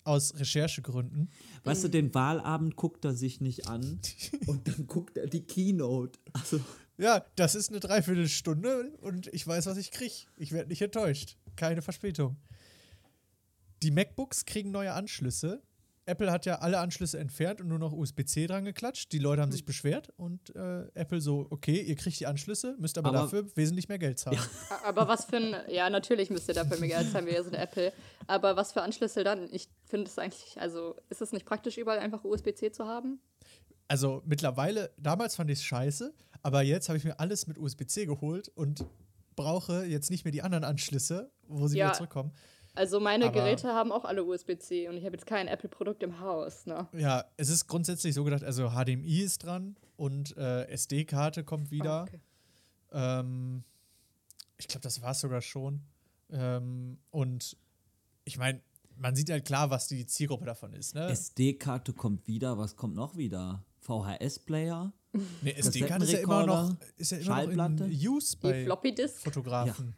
[0.05, 1.31] Aus Recherchegründen.
[1.65, 3.99] Weißt du, den Wahlabend guckt er sich nicht an
[4.47, 6.19] und dann guckt er die Keynote.
[6.33, 6.61] Also,
[6.99, 10.15] Ja, das ist eine Dreiviertelstunde und ich weiß, was ich kriege.
[10.37, 11.37] Ich werde nicht enttäuscht.
[11.57, 12.37] Keine Verspätung.
[13.83, 15.63] Die MacBooks kriegen neue Anschlüsse.
[16.09, 19.11] Apple hat ja alle Anschlüsse entfernt und nur noch USB-C dran geklatscht.
[19.13, 22.97] Die Leute haben sich beschwert und äh, Apple so, okay, ihr kriegt die Anschlüsse, müsst
[22.97, 24.39] aber, Aber- dafür wesentlich mehr Geld zahlen.
[24.85, 27.93] Aber was für ein, ja, natürlich müsst ihr dafür mehr Geld zahlen, wir sind Apple.
[28.29, 29.49] Aber was für Anschlüsse dann?
[29.53, 33.21] Ich finde es eigentlich, also ist es nicht praktisch, überall einfach USB-C zu haben?
[33.89, 36.15] Also mittlerweile, damals fand ich es scheiße,
[36.47, 38.85] aber jetzt habe ich mir alles mit USB-C geholt und
[39.35, 41.87] brauche jetzt nicht mehr die anderen Anschlüsse, wo sie Ja.
[41.87, 42.33] wieder zurückkommen.
[42.77, 46.21] Also meine Aber- Geräte haben auch alle USB-C und ich habe jetzt kein Apple-Produkt im
[46.21, 46.87] Haus, ne?
[46.93, 51.93] Ja, es ist grundsätzlich so gedacht, also HDMI ist dran und äh, SD-Karte kommt wieder.
[51.93, 52.21] Ah, okay.
[52.93, 53.65] Ähm,
[54.59, 55.81] ich glaube, das war es sogar schon.
[56.31, 57.57] Ähm, und
[58.25, 58.61] ich meine,
[58.97, 60.95] man sieht halt klar, was die Zielgruppe davon ist.
[60.95, 61.09] Ne?
[61.09, 63.65] SD-Karte kommt wieder, was kommt noch wieder?
[63.81, 64.93] VHS-Player?
[65.43, 69.23] Ne, SD-Karte ist ja immer noch, ist ja immer noch in Use bei Floppy Disk?
[69.23, 69.95] Fotografen.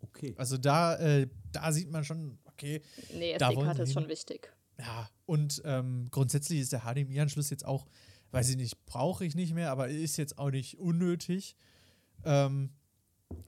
[0.00, 0.34] Okay.
[0.36, 2.82] Also da, äh, da sieht man schon, okay,
[3.14, 4.52] Nee, SD-Karte ist schon wichtig.
[4.78, 5.08] ja.
[5.26, 7.86] Und ähm, grundsätzlich ist der HDMI-Anschluss jetzt auch,
[8.30, 11.56] weiß ich nicht, brauche ich nicht mehr, aber ist jetzt auch nicht unnötig.
[12.24, 12.70] Ähm,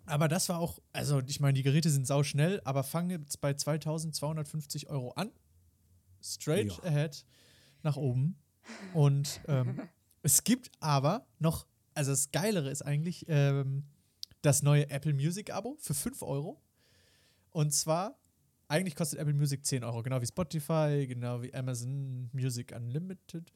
[0.04, 3.40] aber das war auch, also ich meine, die Geräte sind sau schnell, aber fangen jetzt
[3.40, 5.30] bei 2250 Euro an.
[6.22, 6.82] Straight Ja.
[6.90, 7.24] ahead
[7.82, 8.36] nach oben.
[8.92, 9.80] Und ähm,
[10.22, 13.84] es gibt aber noch, also das Geilere ist eigentlich ähm,
[14.42, 16.60] das neue Apple Music Abo für 5 Euro.
[17.50, 18.18] Und zwar,
[18.68, 23.52] eigentlich kostet Apple Music 10 Euro, genau wie Spotify, genau wie Amazon Music Unlimited.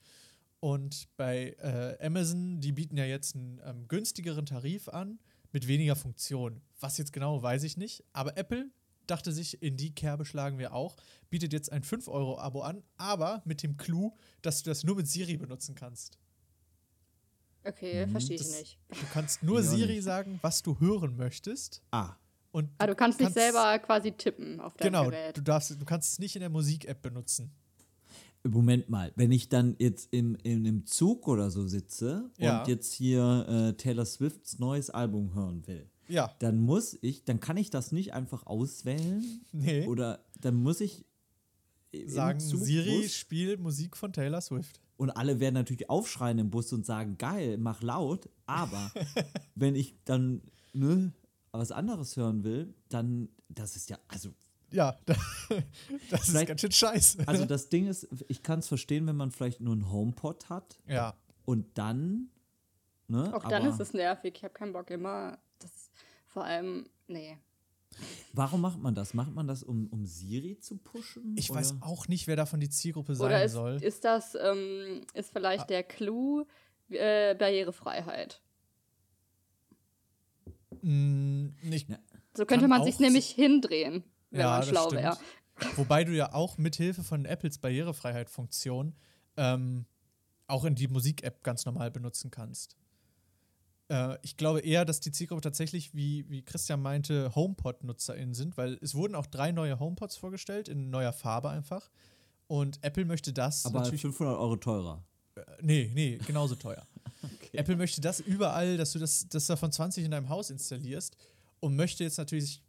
[0.61, 5.19] Und bei äh, Amazon, die bieten ja jetzt einen ähm, günstigeren Tarif an
[5.53, 6.63] mit weniger Funktionen.
[6.81, 8.03] Was jetzt genau, weiß ich nicht.
[8.13, 8.71] Aber Apple
[9.07, 10.97] dachte sich, in die Kerbe schlagen wir auch,
[11.31, 15.37] bietet jetzt ein 5-Euro-Abo an, aber mit dem Clou, dass du das nur mit Siri
[15.37, 16.19] benutzen kannst.
[17.67, 18.79] Okay, Mhm, verstehe ich das- nicht.
[18.91, 20.05] Du kannst nur Ja, Siri nicht.
[20.05, 21.83] sagen, was du hören möchtest.
[21.91, 22.15] Ah,
[22.53, 25.37] Und Ah, du kannst nicht selber quasi tippen auf deinem Genau, Gerät.
[25.37, 27.51] du, darfst, du kannst es nicht in der Musik-App benutzen.
[28.47, 32.61] Moment mal, wenn ich dann jetzt im, in einem Zug oder so sitze Ja.
[32.61, 37.41] und jetzt hier äh, Taylor Swifts neues Album hören will, Ja, dann muss ich, dann
[37.41, 39.87] kann ich das nicht einfach auswählen nee.
[39.87, 41.05] oder dann muss ich im
[42.07, 44.81] sagen Zug, Siri, Bus, spiel Musik von Taylor Swift.
[44.97, 48.93] und alle werden natürlich aufschreien im Bus und sagen, geil, mach laut, aber
[49.55, 51.13] wenn ich dann ne,
[51.53, 54.31] was anderes hören will, dann, das ist ja, also
[54.71, 54.97] Ja,
[56.11, 57.27] das ist ganz schön scheiße.
[57.27, 60.79] Also das Ding ist, ich kann es verstehen, wenn man vielleicht nur einen HomePod hat
[60.89, 62.31] ja, und dann,
[63.09, 63.33] ne?
[63.35, 64.35] Auch dann ist es nervig.
[64.37, 65.39] Ich habe keinen Bock immer.
[65.61, 65.91] Das
[66.27, 67.39] vor allem, nee.
[68.33, 69.15] Warum macht man das?
[69.15, 71.35] Macht man das, um, um Siri zu pushen?
[71.37, 71.61] ich oder?
[71.61, 73.77] weiß auch nicht, wer davon die Zielgruppe sein Oder ist, soll.
[73.83, 76.45] ist das, ähm, ist vielleicht der Clou
[76.89, 78.41] äh, Barrierefreiheit?
[80.83, 81.89] Mm, nicht.
[82.37, 85.17] So könnte man sich nämlich hindrehen, wenn Ja, man schlau wäre.
[85.77, 88.95] Wobei du ja auch mithilfe von Apples Barrierefreiheit-Funktion
[89.37, 89.87] ähm,
[90.47, 92.77] auch in die Musik-App ganz normal benutzen kannst.
[93.89, 98.79] Äh, ich glaube eher, dass die Zielgruppe tatsächlich, wie, wie Christian meinte, HomePod-NutzerInnen sind, weil
[98.81, 101.91] es wurden auch drei neue HomePods vorgestellt, in neuer Farbe einfach.
[102.47, 105.03] Und Apple möchte das Aber natürlich 500 Euro teurer.
[105.61, 106.87] Nee, nee, genauso teuer.
[107.53, 111.17] Apple möchte das überall, dass du das, das davon 20 in deinem Haus installierst
[111.61, 112.63] und möchte jetzt natürlich,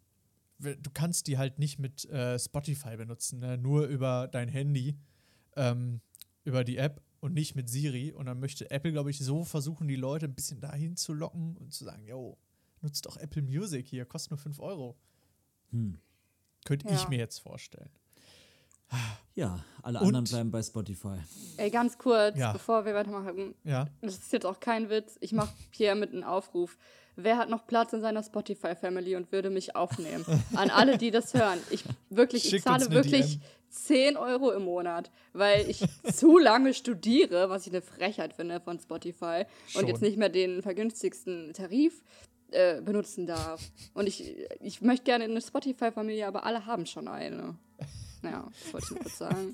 [0.59, 3.57] du kannst die halt nicht mit äh, Spotify benutzen, ne?
[3.57, 4.97] nur über dein Handy,
[5.55, 6.01] ähm,
[6.43, 8.11] über die App und nicht mit Siri.
[8.13, 11.57] Und dann möchte Apple, glaube ich, so versuchen, die Leute ein bisschen dahin zu locken
[11.57, 12.37] und zu sagen, yo,
[12.81, 14.95] nutzt doch Apple Music hier, kostet nur 5 Euro.
[15.71, 15.97] Hm.
[16.65, 16.95] Könnte Ja.
[16.95, 17.89] ich mir jetzt vorstellen.
[19.33, 21.17] Ja, alle Und- anderen bleiben bei Spotify.
[21.57, 22.53] Ey, ganz kurz, Ja.
[22.53, 23.53] bevor wir weitermachen.
[23.63, 25.17] Ja, Das ist jetzt auch kein Witz.
[25.19, 26.77] Ich mache hier mit einem Aufruf.
[27.17, 30.23] Wer hat noch Platz in seiner Spotify-Family und würde mich aufnehmen?
[30.53, 31.59] An alle, die das hören.
[31.71, 33.41] Ich wirklich, ich zahle wirklich DM.
[33.75, 35.83] 10 Euro im Monat, weil ich
[36.13, 39.81] zu lange studiere, was ich eine Frechheit finde von Spotify Schon.
[39.81, 42.01] und jetzt nicht mehr den vergünstigsten Tarif
[42.51, 43.61] äh, benutzen darf.
[43.93, 47.55] Und ich, ich möchte gerne eine Spotify-Familie, aber alle haben schon eine.
[48.21, 49.53] Naja, das wollte ich nur kurz sagen.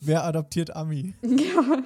[0.00, 1.14] wer adoptiert Ami?
[1.22, 1.82] ja.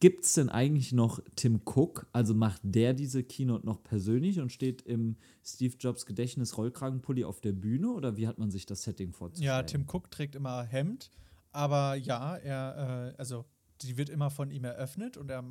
[0.00, 2.06] Gibt es denn eigentlich noch Tim Cook?
[2.12, 7.42] Also macht der diese Keynote noch persönlich und steht im Steve Jobs Gedächtnis Rollkragenpulli auf
[7.42, 7.90] der Bühne?
[7.90, 9.46] Oder wie hat man sich das Setting vorzustellen?
[9.46, 11.10] Ja, Tim Cook trägt immer Hemd,
[11.52, 13.44] aber ja, er, äh, also
[13.82, 15.44] die wird immer von ihm eröffnet und er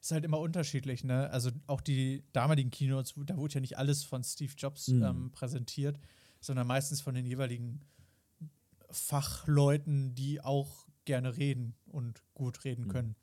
[0.00, 1.28] ist halt immer unterschiedlich, ne?
[1.30, 5.02] Also auch die damaligen Keynotes, da wurde ja nicht alles von Steve Jobs Mhm.
[5.02, 5.98] ähm, präsentiert,
[6.40, 7.80] sondern meistens von den jeweiligen
[8.90, 13.16] Fachleuten, die auch gerne reden und gut reden können.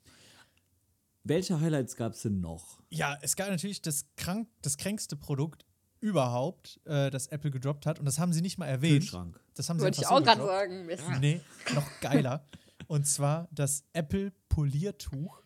[1.22, 2.80] Welche Highlights gab es denn noch?
[2.88, 5.66] Ja, es gab natürlich das, krank, das kränkste Produkt
[6.00, 9.02] überhaupt, äh, das Apple gedroppt hat und das haben sie nicht mal erwähnt.
[9.02, 9.38] Kühlschrank.
[9.54, 10.86] Das haben sie Wollte ich auch so gerade sagen.
[10.86, 11.04] Mist.
[11.20, 11.40] Nee,
[11.74, 12.46] noch geiler.
[12.86, 15.42] Und zwar das Apple Poliertuch,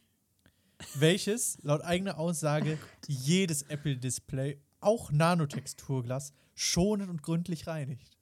[0.95, 8.17] welches laut eigener Aussage jedes Apple Display, auch Nanotexturglas, schonend und gründlich reinigt.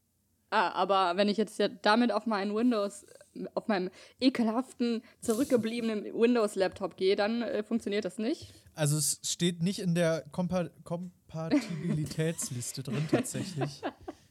[0.51, 3.07] Ah, aber wenn ich jetzt ja damit auf meinen Windows,
[3.55, 3.91] auf meinem
[4.21, 8.53] ekelhaften, zurückgebliebenen Windows-Laptop gehe, dann äh, funktioniert das nicht.
[8.75, 13.83] Also es steht nicht in der Kompa Kompatibilitätsliste drin tatsächlich.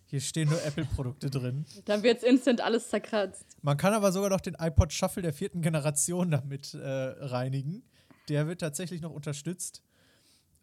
[0.06, 1.66] Hier stehen nur Apple-Produkte drin.
[1.86, 3.46] Dann wird's instant alles zerkratzt.
[3.62, 7.84] Man kann aber sogar noch den iPod Shuffle der vierten Generation damit äh, reinigen.
[8.28, 9.82] Der wird tatsächlich noch unterstützt.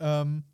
[0.01, 0.45] Ähm,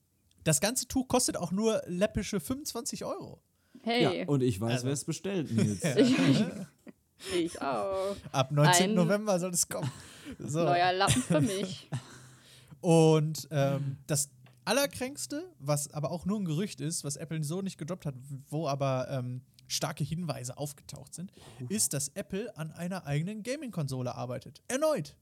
[0.44, 3.42] das ganze Tuch kostet auch nur läppische 25 Euro.
[3.82, 5.80] Hey, Ja, und ich weiß, Also- wer es bestellt, Nils.
[7.32, 8.16] ich auch.
[8.32, 8.90] Ab 19.
[8.90, 9.90] Ein- November soll es kommen.
[10.38, 10.64] So.
[10.64, 11.88] Neuer Lappen für mich.
[12.80, 14.30] Und ähm, das
[14.64, 18.14] Allerkränkste, was aber auch nur ein Gerücht ist, was Apple so nicht gedroppt hat,
[18.48, 21.32] wo aber ähm, starke Hinweise aufgetaucht sind,
[21.68, 24.62] ist, dass Apple an einer eigenen Gaming-Konsole arbeitet.
[24.68, 25.16] Erneut.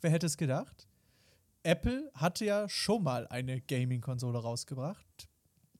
[0.00, 0.86] Wer hätte es gedacht?
[1.62, 5.28] Apple hatte ja schon mal eine Gaming-Konsole rausgebracht.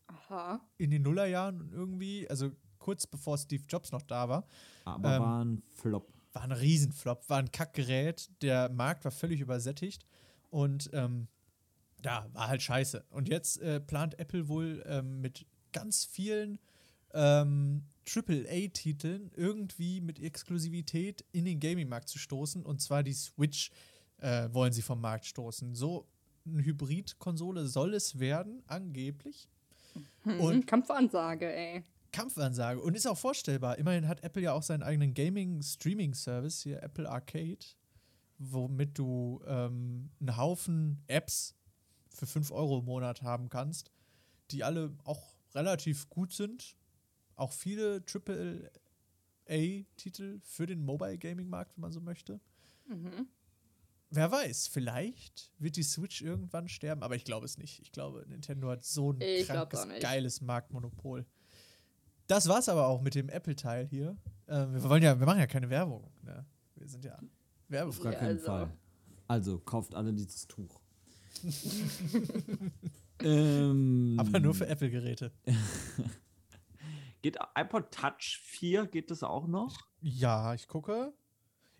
[0.08, 0.60] Aha.
[0.76, 2.50] In den Nullerjahren irgendwie, also
[2.88, 4.46] kurz bevor Steve Jobs noch da war.
[4.86, 6.10] Aber Ähm, war ein Flop.
[6.32, 10.06] war ein Riesenflop, war ein Kackgerät, der Markt war völlig übersättigt
[10.48, 11.28] und ähm,
[12.02, 13.04] ja, war halt scheiße.
[13.10, 16.58] Und jetzt äh, plant Apple wohl ähm, mit ganz vielen
[17.12, 23.70] ähm, AAA-Titeln irgendwie mit Exklusivität in den Gaming-Markt zu stoßen und zwar die Switch
[24.16, 25.74] äh, wollen sie vom Markt stoßen.
[25.74, 26.06] So
[26.46, 29.46] eine Hybrid-Konsole soll es werden, angeblich.
[30.24, 31.84] Und Und Kampfansage, ey.
[32.12, 33.78] Kampfansage und ist auch vorstellbar.
[33.78, 37.64] Immerhin hat Apple ja auch seinen eigenen Gaming-Streaming-Service hier, Apple Arcade,
[38.38, 41.54] womit du ähm, einen Haufen Apps
[42.10, 43.90] für 5 Euro im Monat haben kannst,
[44.50, 46.76] die alle auch relativ gut sind.
[47.36, 48.02] Auch viele
[49.46, 52.40] AAA-Titel für den Mobile-Gaming-Markt, wenn man so möchte.
[52.88, 53.28] Mhm.
[54.10, 57.80] Wer weiß, vielleicht wird die Switch irgendwann sterben, aber ich glaube es nicht.
[57.80, 61.26] Ich glaube, Nintendo hat so ein krankes, geiles Marktmonopol.
[62.28, 64.16] Das war's aber auch mit dem Apple-Teil hier.
[64.46, 66.10] Ähm, wir wollen ja, wir machen ja keine Werbung.
[66.22, 66.44] Ne?
[66.76, 67.22] Wir sind ja Auf
[67.68, 68.02] werbefrei.
[68.04, 68.46] gar Ja, keinen also.
[68.46, 68.70] Fall.
[69.26, 70.80] Also, kauft alle dieses Tuch.
[73.20, 75.32] ähm, Aber nur für Apple-Geräte.
[77.22, 79.76] Geht iPod Touch 4, geht das auch noch?
[80.00, 81.12] Ja, ich gucke.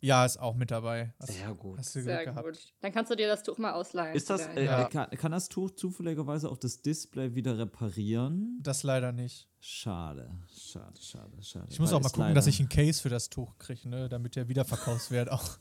[0.01, 1.13] Ja, ist auch mit dabei.
[1.19, 1.77] Hast, Sehr gut.
[1.79, 2.47] hast du Glück Sehr gehabt.
[2.47, 2.59] gut.
[2.81, 4.15] Dann kannst du dir das Tuch mal ausleihen.
[4.15, 4.85] Ist das, äh, Ja.
[4.85, 8.59] kann, kann das Tuch zufälligerweise auch das Display wieder reparieren?
[8.63, 9.49] Das leider nicht.
[9.61, 11.67] Schade, schade, schade, schade.
[11.71, 14.09] Ich muss Weil auch mal gucken, dass ich ein Case für das Tuch kriege, ne?
[14.09, 15.59] damit der Wiederverkaufswert auch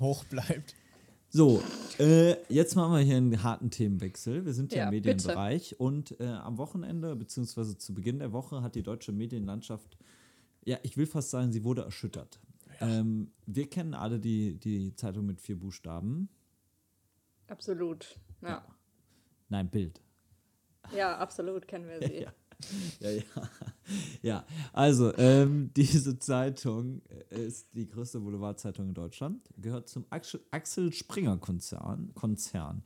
[0.00, 0.74] hoch bleibt.
[1.28, 1.62] So,
[1.98, 4.44] äh, jetzt machen wir hier einen harten Themenwechsel.
[4.46, 5.08] Wir sind ja, Ja, im bitte.
[5.08, 9.96] Medienbereich und äh, am Wochenende, beziehungsweise zu Beginn der Woche, hat die deutsche Medienlandschaft,
[10.64, 12.38] ja, ich will fast sagen, sie wurde erschüttert.
[12.82, 16.28] Ähm, wir kennen alle die, die Zeitung mit vier Buchstaben.
[17.48, 18.18] Absolut.
[18.40, 18.64] Ja.
[19.48, 20.00] Nein, Bild.
[20.94, 22.22] Ja, absolut kennen wir sie.
[22.22, 22.32] Ja.
[23.00, 23.22] Ja, ja.
[24.22, 31.38] ja, also ähm, diese Zeitung ist die größte Boulevardzeitung in Deutschland, gehört zum Axel, Springer
[31.38, 32.82] Konzern, Konzern.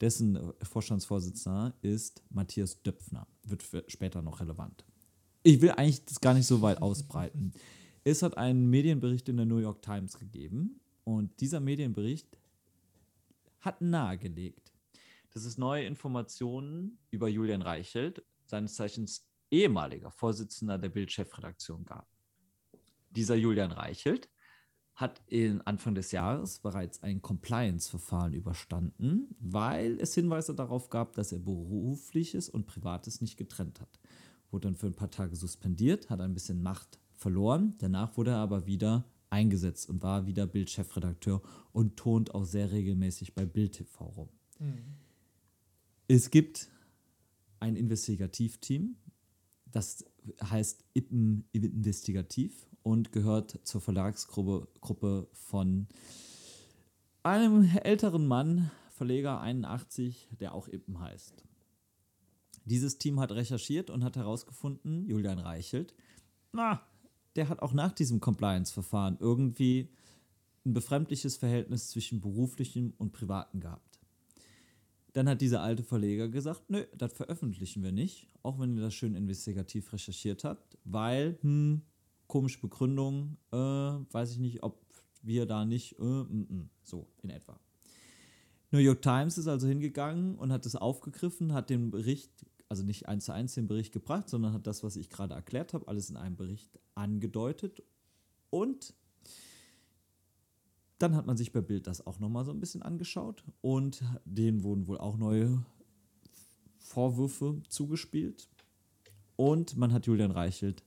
[0.00, 3.26] Dessen äh, Vorstandsvorsitzender ist Matthias Döpfner.
[3.44, 4.84] Wird später noch relevant.
[5.42, 7.52] Ich will eigentlich das gar nicht so weit ausbreiten.
[8.10, 12.26] Es hat einen Medienbericht in der New York Times gegeben und dieser Medienbericht
[13.60, 14.72] hat nahegelegt,
[15.30, 22.08] dass es neue Informationen über Julian Reichelt, seines Zeichens ehemaliger Vorsitzender der Bild-Chefredaktion, gab.
[23.10, 24.28] Dieser Julian Reichelt
[24.96, 31.30] hat in Anfang des Jahres bereits ein Compliance-Verfahren überstanden, weil es Hinweise darauf gab, dass
[31.30, 34.00] er berufliches und privates nicht getrennt hat.
[34.50, 37.74] Wurde dann für ein paar Tage suspendiert, hat ein bisschen Macht verloren.
[37.78, 43.34] Danach wurde er aber wieder eingesetzt und war wieder Bild-Chefredakteur und tont auch sehr regelmäßig
[43.34, 44.28] bei Bild TV rum.
[46.08, 46.68] Es gibt
[47.60, 48.96] ein Investigativteam,
[49.70, 50.04] das
[50.42, 55.86] heißt Ippen Investigativ und gehört zur Verlagsgruppe Gruppe von
[57.22, 61.44] einem älteren Mann, Verleger 81, der auch Ippen heißt.
[62.64, 65.94] Dieses Team hat recherchiert und hat herausgefunden, Julian Reichelt,
[66.52, 66.82] na,
[67.36, 69.88] der hat auch nach diesem Compliance-Verfahren irgendwie
[70.64, 73.98] ein befremdliches Verhältnis zwischen beruflichem und privatem gehabt.
[75.12, 78.94] Dann hat dieser alte Verleger gesagt, nö, das veröffentlichen wir nicht, auch wenn ihr das
[78.94, 81.82] schön investigativ recherchiert habt, weil, hm,
[82.26, 84.84] komische Begründung, äh, weiß ich nicht, ob
[85.22, 87.58] wir da nicht, äh, mm, mm, so in etwa.
[88.70, 92.30] New York Times ist also hingegangen und hat es aufgegriffen, hat den Bericht,
[92.70, 95.74] also nicht eins zu eins den Bericht gebracht, sondern hat das, was ich gerade erklärt
[95.74, 97.82] habe, alles in einem Bericht angedeutet
[98.48, 98.94] und
[100.98, 104.62] dann hat man sich bei Bild das auch nochmal so ein bisschen angeschaut und denen
[104.62, 105.64] wurden wohl auch neue
[106.78, 108.48] Vorwürfe zugespielt.
[109.36, 110.84] Und man hat Julian Reichelt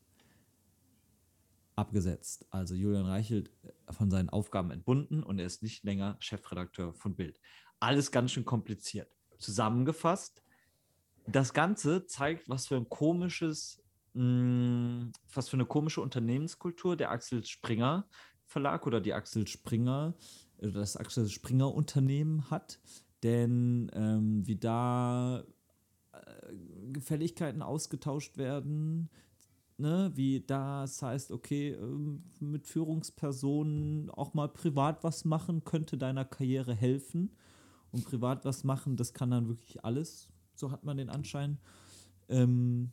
[1.76, 2.46] abgesetzt.
[2.52, 3.50] Also Julian Reichelt
[3.90, 7.40] von seinen Aufgaben entbunden und er ist nicht länger Chefredakteur von Bild.
[7.80, 9.12] alles ganz schön kompliziert.
[9.40, 10.43] Zusammengefasst,
[11.28, 13.82] das Ganze zeigt, was für ein komisches,
[14.14, 18.08] mh, was für eine komische Unternehmenskultur der Axel Springer
[18.46, 20.14] Verlag oder die Axel Springer,
[20.60, 22.80] äh, das Axel Springer Unternehmen hat.
[23.24, 25.44] Denn ähm, wie da
[26.12, 26.54] äh,
[26.92, 29.10] Gefälligkeiten ausgetauscht werden,
[29.78, 36.26] ne, wie das heißt, okay, ähm, mit Führungspersonen auch mal privat was machen, könnte deiner
[36.26, 37.36] Karriere helfen.
[37.92, 41.58] Und privat was machen, das kann dann wirklich alles, so hat man den Anschein,
[42.30, 42.92] ähm,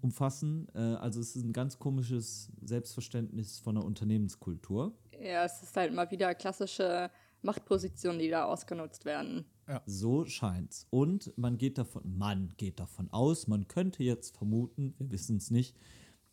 [0.00, 0.68] umfassen.
[0.74, 4.96] Äh, also es ist ein ganz komisches Selbstverständnis von der Unternehmenskultur.
[5.20, 7.10] Ja, es ist halt mal wieder klassische
[7.42, 9.44] Machtpositionen, die da ausgenutzt werden.
[9.86, 10.86] So scheint's.
[10.90, 15.50] Und man geht davon, man geht davon aus, man könnte jetzt vermuten, wir wissen es
[15.50, 15.76] nicht,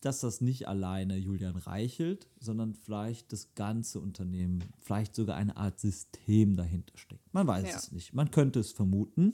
[0.06, 5.80] dass das nicht alleine Julian Reichelt, sondern vielleicht das ganze Unternehmen, vielleicht sogar eine Art
[5.80, 7.34] System dahinter steckt.
[7.34, 7.76] Man weiß Ja.
[7.78, 8.13] es nicht.
[8.13, 9.34] Man könnte es vermuten.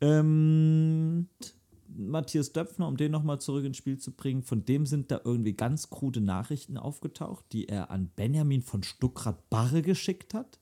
[0.00, 1.28] Ähm,
[1.96, 5.52] Matthias Döpfner, um den nochmal zurück ins Spiel zu bringen, von dem sind da irgendwie
[5.54, 10.58] ganz krude Nachrichten aufgetaucht, die er an Benjamin von Stuckrad-Barre geschickt hat.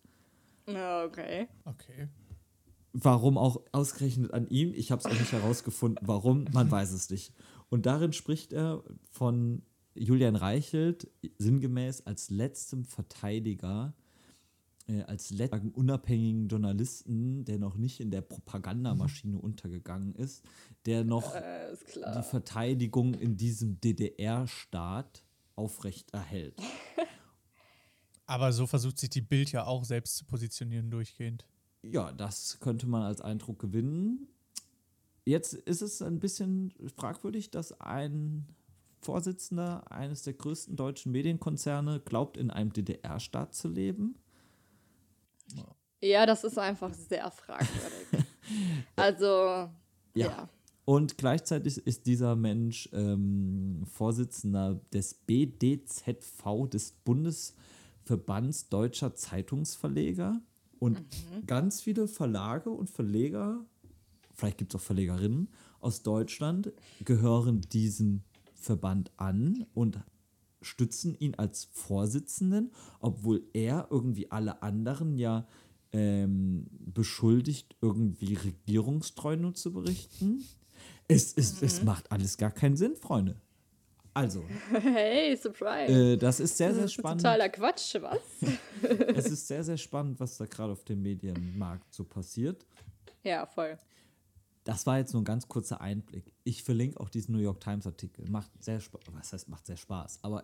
[0.68, 1.48] Ja, Okay.
[1.64, 2.08] Okay.
[2.92, 4.72] Warum auch ausgerechnet an ihm?
[4.74, 6.06] Ich habe es auch nicht herausgefunden.
[6.06, 6.44] Warum?
[6.52, 7.32] Man weiß es nicht.
[7.70, 9.62] Und darin spricht er von
[9.94, 13.94] Julian Reichelt sinngemäß als letztem Verteidiger,
[14.88, 20.44] äh, als letzten unabhängigen Journalisten, der noch nicht in der Propagandamaschine untergegangen ist,
[20.86, 22.22] der noch Äh, die.
[22.22, 25.24] Verteidigung in diesem DDR-Staat
[25.56, 26.60] aufrecht erhält.
[28.26, 31.46] Aber so versucht sich die Bild ja auch selbst zu positionieren durchgehend.
[31.82, 34.28] Ja, das könnte man als Eindruck gewinnen.
[35.24, 38.46] Jetzt ist es ein bisschen fragwürdig, dass ein
[39.00, 44.16] Vorsitzender eines der größten deutschen Medienkonzerne glaubt, in einem DDR-Staat zu leben.
[46.00, 48.26] Ja, das ist einfach sehr fragwürdig.
[48.96, 49.70] also,
[50.14, 50.48] ja.
[50.84, 60.40] Und gleichzeitig ist dieser Mensch ähm, Vorsitzender des BDZV, des Bundesverbands Deutscher Zeitungsverleger.
[60.82, 61.00] Und
[61.46, 63.64] ganz viele Verlage und Verleger,
[64.34, 66.72] vielleicht gibt es auch Verlegerinnen aus Deutschland,
[67.04, 68.24] gehören diesem
[68.56, 70.00] Verband an und
[70.60, 75.46] stützen ihn als Vorsitzenden, obwohl er irgendwie alle anderen ja
[75.92, 80.42] ähm, beschuldigt, irgendwie regierungstreu nur zu berichten.
[81.06, 83.40] Es, es, es macht alles gar keinen Sinn, Freunde.
[84.14, 85.92] Also, Hey, Surprise.
[85.92, 87.22] äh, das ist sehr, sehr das ist spannend.
[87.22, 88.20] totaler Quatsch, was?
[89.16, 92.66] Es ist sehr, sehr spannend, was da gerade auf dem Medienmarkt so passiert.
[93.22, 93.76] ja, voll.
[94.64, 96.32] Das war jetzt nur ein ganz kurzer Einblick.
[96.44, 98.28] Ich verlinke auch diesen New York Times Artikel.
[98.30, 99.00] Macht sehr Spaß.
[99.12, 100.20] Was heißt, macht sehr Spaß.
[100.22, 100.40] Aber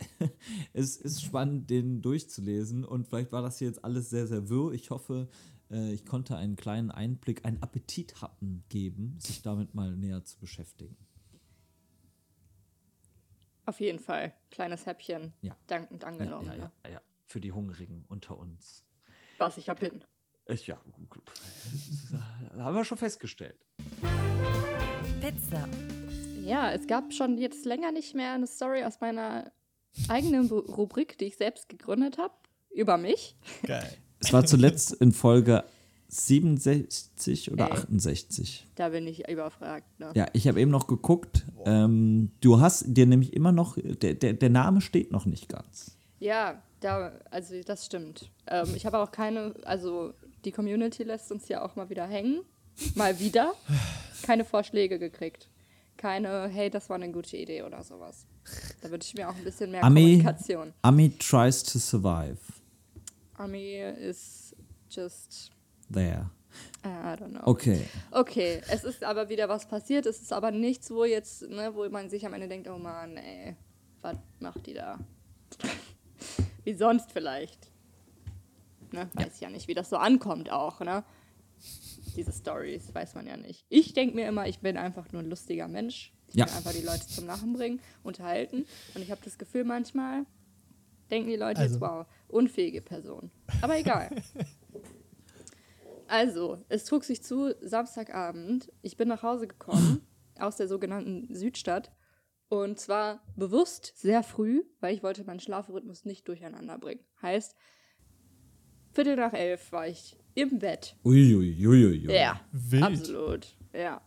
[0.72, 2.84] es ist spannend, den durchzulesen.
[2.84, 4.72] Und vielleicht war das hier jetzt alles sehr, sehr wirr.
[4.72, 5.28] Ich hoffe,
[5.70, 10.96] äh, ich konnte einen kleinen Einblick, einen Appetithappen geben, sich damit mal näher zu beschäftigen.
[13.68, 14.32] Auf jeden Fall.
[14.50, 15.34] Kleines Häppchen.
[15.42, 15.54] Ja.
[15.66, 16.46] Dankend Ja, angenommen.
[16.46, 16.72] ja, ne?
[16.86, 17.00] ja, ja.
[17.26, 18.82] Für die Hungrigen unter uns.
[19.36, 20.02] Was ich hab hin.
[20.46, 20.80] Ich, ja,
[22.58, 23.58] haben wir schon festgestellt.
[25.20, 25.68] Pizza.
[26.42, 29.52] Ja, es gab schon jetzt länger nicht mehr eine Story aus meiner
[30.08, 32.32] eigenen Rubrik, die ich selbst gegründet habe,
[32.70, 33.36] über mich.
[33.64, 33.98] Geil.
[34.18, 35.62] Es war zuletzt in Folge
[36.08, 37.72] 67 oder Ey.
[37.72, 38.66] 68.
[38.74, 39.86] Da bin ich überfragt.
[40.00, 40.12] Ne?
[40.14, 41.44] Ja, ich habe eben noch geguckt.
[41.64, 45.98] Ähm, du hast dir nämlich immer noch, der, der, der Name steht noch nicht ganz.
[46.18, 48.30] Ja, da, also das stimmt.
[48.46, 52.40] Ähm, ich habe auch keine, also die Community lässt uns ja auch mal wieder hängen.
[52.94, 53.54] Mal wieder.
[54.22, 55.48] Keine Vorschläge gekriegt.
[55.96, 58.24] Keine, hey, das war eine gute Idee oder sowas.
[58.80, 60.72] Da würde ich mir auch ein bisschen mehr Ami, Kommunikation.
[60.82, 62.38] Ami tries to survive.
[63.34, 64.54] Ami is
[64.90, 65.50] just,
[65.92, 66.30] There.
[66.84, 67.42] I don't know.
[67.44, 67.84] Okay.
[68.10, 70.06] Okay, es ist aber wieder was passiert.
[70.06, 73.16] Es ist aber nichts, wo jetzt, ne, wo man sich am Ende denkt, oh Mann,
[73.16, 73.56] ey,
[74.00, 74.98] was macht die da?
[76.64, 77.70] wie sonst vielleicht.
[78.92, 81.04] Ne, weiß ich ja nicht, wie das so ankommt auch, ne?
[82.16, 83.64] Diese Stories, weiß man ja nicht.
[83.68, 86.12] Ich denke mir immer, ich bin einfach nur ein lustiger Mensch.
[86.28, 86.46] Ich Ja.
[86.46, 88.64] will einfach die Leute zum Lachen bringen, unterhalten.
[88.94, 90.24] Und ich habe das Gefühl, manchmal
[91.10, 93.30] denken die Leute Also- jetzt, wow, unfähige Person.
[93.60, 94.10] Aber egal.
[96.08, 98.72] Also, es trug sich zu, Samstagabend.
[98.82, 100.06] Ich bin nach Hause gekommen
[100.38, 101.92] aus der sogenannten Südstadt.
[102.48, 107.04] Und zwar bewusst sehr früh, weil ich wollte meinen Schlafrhythmus nicht durcheinander bringen.
[107.20, 107.54] Heißt,
[108.92, 110.96] Viertel nach elf war ich im Bett.
[111.04, 112.10] Uiuiuiui.
[112.10, 112.82] Ja, Wild.
[112.82, 113.56] absolut.
[113.72, 114.00] Ja.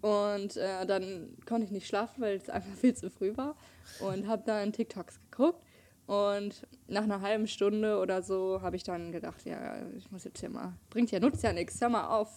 [0.00, 3.56] Und äh, dann konnte ich nicht schlafen, weil es einfach viel zu früh war.
[4.00, 5.64] Und habe dann TikToks geguckt.
[6.12, 10.40] Und nach einer halben Stunde oder so habe ich dann gedacht, ja, ich muss jetzt
[10.40, 12.28] hier mal, bringt ja, nutzt ja nichts, hör mal auf,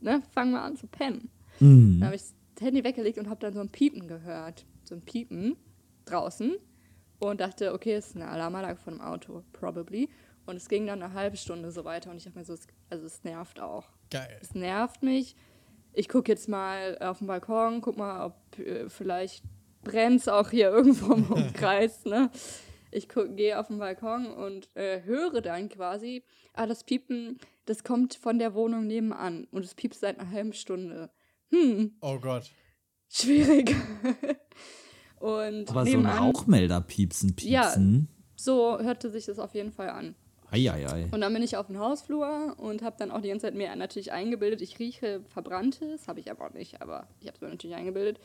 [0.00, 1.30] ne, fang mal an zu pennen.
[1.60, 2.00] Mhm.
[2.00, 2.22] Dann habe ich
[2.56, 5.54] das Handy weggelegt und habe dann so ein Piepen gehört, so ein Piepen
[6.06, 6.56] draußen
[7.20, 10.08] und dachte, okay, ist eine Alarmanlage von einem Auto, probably.
[10.46, 12.66] Und es ging dann eine halbe Stunde so weiter und ich dachte mir so, es,
[12.90, 13.90] also es nervt auch.
[14.10, 14.38] Geil.
[14.40, 15.36] Es nervt mich.
[15.92, 19.44] Ich gucke jetzt mal auf den Balkon, guck mal, ob äh, vielleicht
[19.84, 22.04] brennt auch hier irgendwo im Umkreis.
[22.06, 22.28] Ne?
[22.92, 26.22] Ich gehe auf den Balkon und äh, höre dann quasi,
[26.52, 30.52] ah, das Piepen, das kommt von der Wohnung nebenan und es piepst seit einer halben
[30.52, 31.10] Stunde.
[31.50, 32.50] Hm, Oh Gott.
[33.08, 33.74] schwierig.
[35.20, 37.62] und Aber so ein nebenan, Rauchmelder piepsen, Ja.
[37.62, 38.08] piepsen.
[38.36, 40.14] so hörte sich das auf jeden Fall an.
[40.50, 41.08] Eieiei.
[41.12, 43.74] Und dann bin ich auf dem Hausflur und habe dann auch die ganze Zeit mir
[43.74, 47.48] natürlich eingebildet, ich rieche Verbranntes, habe ich aber auch nicht, aber ich habe es mir
[47.48, 48.20] natürlich eingebildet.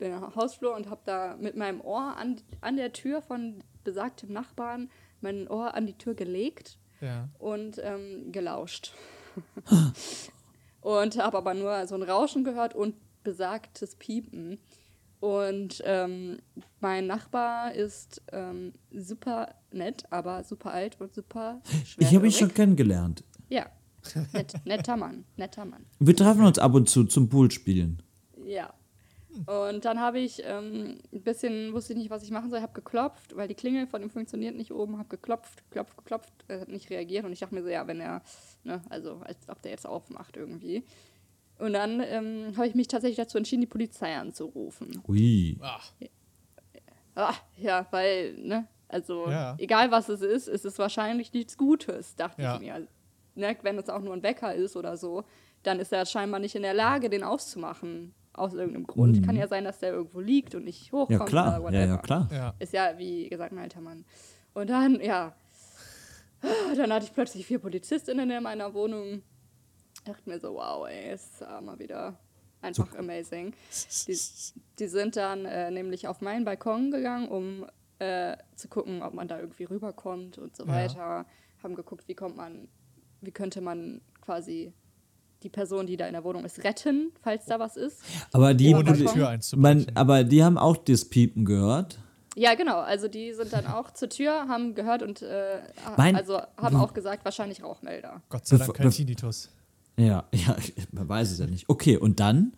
[0.00, 4.32] Bin dem Hausflur und habe da mit meinem Ohr an, an der Tür von besagtem
[4.32, 4.90] Nachbarn
[5.20, 7.28] mein Ohr an die Tür gelegt Ja.
[7.38, 8.94] und ähm, gelauscht.
[10.80, 14.58] und habe aber nur so ein Rauschen gehört und besagtes Piepen.
[15.20, 16.38] Und ähm,
[16.80, 22.08] mein Nachbar ist ähm, super nett, aber super alt und super schwer.
[22.08, 23.22] Ich habe ihn schon kennengelernt.
[23.50, 23.66] Ja,
[24.32, 25.84] nett, netter Mann, netter Mann.
[25.98, 28.02] Wir treffen uns ab und zu zum Poolspielen.
[28.46, 28.72] Ja.
[29.46, 32.72] Und dann habe ich ähm, ein bisschen, wusste ich nicht, was ich machen soll, habe
[32.72, 36.68] geklopft, weil die Klingel von ihm funktioniert nicht oben, habe geklopft, geklopft, geklopft, er hat
[36.68, 38.22] nicht reagiert und ich dachte mir so, ja, wenn er,
[38.64, 40.84] ne, also als ob der jetzt aufmacht irgendwie.
[41.58, 45.02] Und dann ähm, habe ich mich tatsächlich dazu entschieden, die Polizei anzurufen.
[45.06, 45.56] Ui.
[45.60, 45.92] Ach,
[47.14, 49.54] Ah, ja, weil, ne, also Ja.
[49.58, 52.54] egal was es ist, ist es wahrscheinlich nichts Gutes, dachte Ja.
[52.54, 52.86] ich mir.
[53.34, 55.24] Ne, wenn es auch nur ein Wecker ist oder so,
[55.62, 58.14] dann ist er scheinbar nicht in der Lage, den auszumachen.
[58.40, 59.24] Aus irgendeinem Grund.
[59.24, 61.10] Kann ja sein, dass der irgendwo liegt und nicht hochkommt.
[61.10, 61.18] Mhm.
[61.18, 61.62] Ja, klar.
[61.62, 62.28] oder Ja, ja, klar.
[62.32, 62.54] ja.
[62.58, 64.04] Ist ja, wie gesagt, ein alter Mann.
[64.54, 65.34] Und dann, ja,
[66.76, 69.22] dann hatte ich plötzlich vier Polizistinnen in meiner Wohnung.
[70.04, 72.18] Dachte mir so, wow, ey, ist mal wieder
[72.62, 73.52] einfach amazing.
[74.06, 74.18] Die,
[74.78, 77.66] die sind dann äh, nämlich auf meinen Balkon gegangen, um
[77.98, 80.72] äh, zu gucken, ob man da irgendwie rüberkommt und so Ja.
[80.72, 81.26] weiter.
[81.62, 82.68] Haben geguckt, wie kommt man,
[83.20, 84.72] wie könnte man quasi
[85.42, 88.00] die Person, die da in der Wohnung ist, retten, falls da was ist.
[88.32, 91.98] Aber die, Ohne die Tür man, aber die haben auch das Piepen gehört.
[92.36, 92.78] Ja, genau.
[92.78, 95.60] Also die sind dann auch zur Tür, haben gehört und äh,
[95.96, 98.22] Mein- also haben auch gesagt, wahrscheinlich Rauchmelder.
[98.28, 99.50] Gott sei Dank kein Tinnitus.
[99.96, 100.56] Ja, ja,
[100.92, 101.68] man weiß es ja nicht.
[101.68, 102.52] Okay, und dann?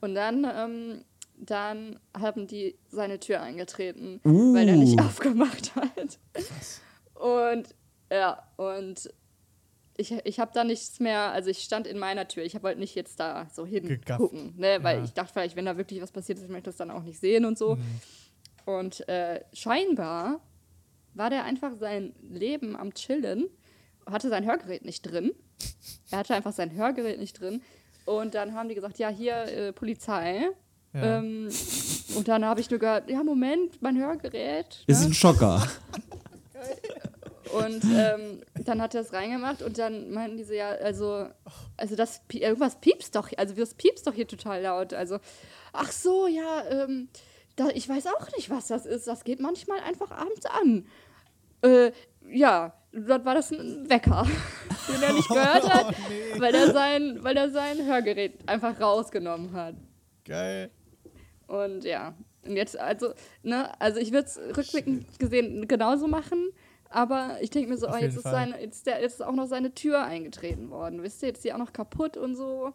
[0.00, 1.04] Und dann, ähm,
[1.36, 4.54] dann haben die seine Tür eingetreten, Uh.
[4.54, 6.18] weil er nicht aufgemacht hat.
[7.14, 7.74] Und
[8.10, 9.10] ja, und
[10.00, 12.94] ich, ich habe da nichts mehr, also ich stand in meiner Tür, ich wollte nicht
[12.94, 15.04] jetzt da so hingucken, ne, weil Ja.
[15.04, 17.20] ich dachte vielleicht, wenn da wirklich was passiert ist, ich möchte das dann auch nicht
[17.20, 17.76] sehen und so.
[18.64, 20.40] Und äh, scheinbar
[21.14, 23.46] war der einfach sein Leben am Chillen,
[24.06, 25.32] hatte sein Hörgerät nicht drin.
[26.10, 27.62] Er hatte einfach sein Hörgerät nicht drin.
[28.06, 30.48] Und dann haben die gesagt, ja, hier äh, Polizei.
[30.92, 31.18] Ja.
[31.18, 31.48] Ähm,
[32.16, 34.82] und dann habe ich nur gehört, ja, Moment, mein Hörgerät.
[34.86, 35.06] Ist ne?
[35.08, 35.66] ein Schocker.
[37.52, 41.26] Und ähm, dann hat er es reingemacht und dann meinten die so, ja, also,
[41.76, 44.94] also das, irgendwas piepst doch, also das piepst doch hier total laut.
[44.94, 45.18] Also,
[45.72, 47.08] ach so, ja, ähm,
[47.56, 49.06] da, ich weiß auch nicht, was das ist.
[49.06, 50.86] Das geht manchmal einfach abends an.
[51.62, 51.92] Äh,
[52.30, 54.26] ja, dort war das ein Wecker,
[54.88, 56.40] den er nicht gehört hat, Oh, nee.
[56.40, 59.74] weil, er sein, weil er sein Hörgerät einfach rausgenommen hat.
[60.24, 60.70] Geil.
[61.46, 66.50] Und ja, und jetzt, also, ne, also ich würde es rückblickend gesehen genauso machen,
[66.90, 69.46] aber ich denke mir so, oh, jetzt ist, seine, jetzt, der, jetzt ist auch noch
[69.46, 72.72] seine Tür eingetreten worden, wisst ihr, jetzt ist die auch noch kaputt und so.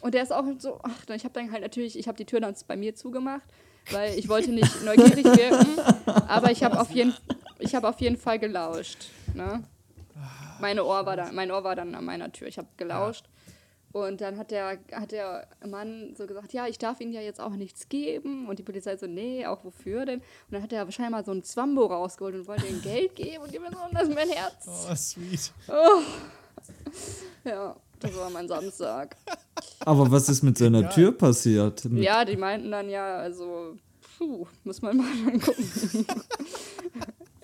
[0.00, 2.40] Und der ist auch so, ach, ich habe dann halt natürlich, ich habe die Tür
[2.40, 3.42] dann bei mir zugemacht,
[3.92, 5.78] weil ich wollte nicht neugierig wirken,
[6.26, 7.14] aber ich habe auf, jeden,
[7.60, 9.62] ich hab auf jeden Fall gelauscht, ne.
[10.60, 13.26] Meine Ohr war dann, mein Ohr war dann an meiner Tür, ich habe gelauscht.
[13.92, 17.40] Und dann hat der, hat der Mann so gesagt, ja, ich darf Ihnen ja jetzt
[17.40, 18.48] auch nichts geben.
[18.48, 20.20] Und die Polizei so, nee, auch wofür denn?
[20.20, 23.42] Und dann hat er wahrscheinlich mal so ein Zwambo rausgeholt und wollte ihm Geld geben.
[23.44, 24.66] Und die mir so, das ist mein Herz.
[24.66, 25.52] Oh, sweet.
[27.44, 29.16] Ja, das war mein Samstag.
[29.80, 31.84] Aber was ist mit seiner Tür passiert?
[31.84, 33.76] Mit- Ja, die meinten dann ja, also,
[34.18, 36.06] puh, muss man mal angucken.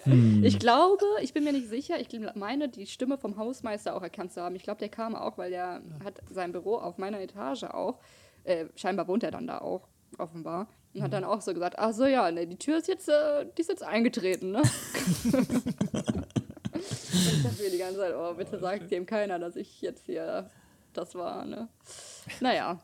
[0.05, 4.33] Ich glaube, ich bin mir nicht sicher, ich meine, die Stimme vom Hausmeister auch erkannt
[4.33, 4.55] zu haben.
[4.55, 7.99] Ich glaube, der kam auch, weil der hat sein Büro auf meiner Etage auch.
[8.45, 9.89] Äh, scheinbar wohnt er dann da auch,
[10.19, 10.69] offenbar.
[10.95, 13.47] Und hat dann auch so gesagt, ach so, ja, ne, die Tür ist jetzt, äh,
[13.57, 14.59] die ist jetzt eingetreten, ne?
[14.59, 14.67] Und
[16.75, 20.51] ich dachte mir die ganze Zeit, oh, bitte sagt dem keiner, dass ich jetzt hier
[20.93, 21.69] das war, ne?
[22.41, 22.81] Naja,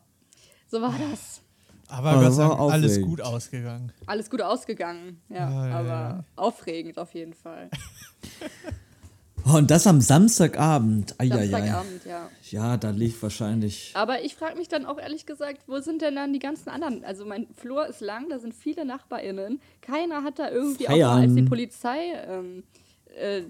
[0.66, 1.43] so war das.
[1.88, 3.92] Aber Aber Gott sei Dank alles gut ausgegangen.
[4.06, 6.24] Alles gut ausgegangen, ja, ja, aber ja.
[6.36, 7.70] aufregend auf jeden Fall.
[9.44, 11.20] Und das am Samstagabend.
[11.20, 11.48] Eieiei.
[11.48, 12.30] Samstagabend, ja.
[12.50, 13.90] Ja, da lief wahrscheinlich.
[13.94, 17.04] Aber ich frage mich dann auch ehrlich gesagt, wo sind denn dann die ganzen anderen?
[17.04, 19.60] Also mein Flur ist lang, da sind viele NachbarInnen.
[19.82, 21.48] Keiner hat da irgendwie, auch mal, als die Feiern.
[21.48, 22.64] Polizei ähm,
[23.16, 23.42] äh,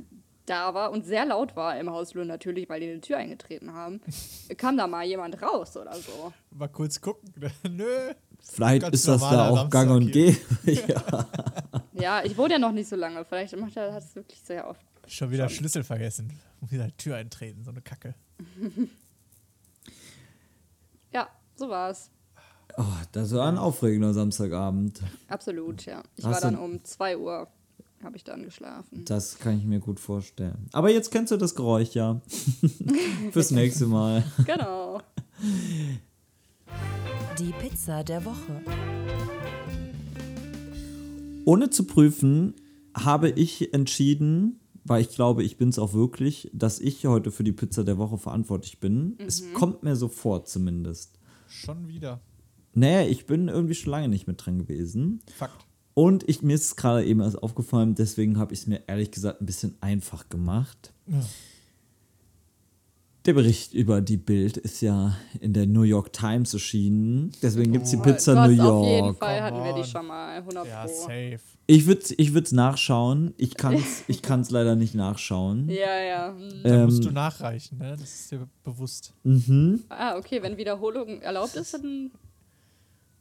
[0.47, 4.01] da war und sehr laut war im Hausflur natürlich, weil die eine Tür eingetreten haben,
[4.57, 6.33] kam da mal jemand raus oder so.
[6.51, 7.33] Mal kurz gucken.
[7.71, 8.13] Nö.
[8.41, 10.37] Vielleicht Ganz ist das da auch gang und gäbe.
[10.65, 11.27] ja.
[11.95, 13.25] Ja, ich wohne ja noch nicht so lange.
[13.25, 14.85] Vielleicht macht er das wirklich sehr oft.
[15.07, 16.39] Schon wieder Schlüssel vergessen.
[16.61, 18.15] Und wieder Tür eintreten, so eine Kacke.
[21.11, 22.11] Ja, so war's.
[22.77, 22.83] Oh,
[23.13, 25.01] das war ein aufregender Samstagabend.
[25.29, 26.03] Absolut, ja.
[26.17, 27.49] Ich Hast war dann um 2 Uhr,
[28.03, 29.05] habe ich dann geschlafen.
[29.05, 30.69] Das kann ich mir gut vorstellen.
[30.73, 32.21] Aber jetzt kennst du das Geräusch ja.
[33.33, 34.25] Fürs nächste Mal.
[34.45, 35.01] Genau.
[37.39, 38.63] Die Pizza der Woche.
[41.45, 42.55] Ohne zu prüfen,
[42.95, 47.45] habe ich entschieden, weil ich glaube, ich bin es auch wirklich, dass ich heute für
[47.45, 49.17] die Pizza der Woche verantwortlich bin.
[49.19, 51.19] Es kommt mir so vor zumindest.
[51.49, 52.21] Schon wieder.
[52.75, 55.21] Naja, ich bin irgendwie schon lange nicht mit dran gewesen.
[55.35, 55.67] Fakt.
[55.95, 59.11] Und ich, mir ist es gerade eben erst aufgefallen, deswegen habe ich es mir ehrlich
[59.13, 60.93] gesagt ein bisschen einfach gemacht.
[61.07, 61.21] Ja.
[63.27, 67.33] Der Bericht über die Bild ist ja in der New York Times erschienen.
[67.41, 68.03] Deswegen gibt es die Oh.
[68.03, 69.19] Pizza du hast New Auf jeden York.
[69.19, 69.87] Fall Come hatten wir die on.
[69.87, 70.93] schon mal, 100 Ja, Pro.
[70.93, 71.41] safe.
[71.67, 73.33] Ich würde es ich würd's nachschauen.
[73.39, 75.71] Ich kann es ich kann's leider nicht nachschauen.
[75.71, 76.35] Ja, ja.
[76.37, 76.51] hm.
[76.65, 77.93] Da musst du Ähm, nachreichen, ne?
[77.99, 79.15] Das ist dir bewusst.
[79.23, 79.85] mhm.
[79.89, 82.11] Ah, okay, wenn Wiederholung erlaubt ist, dann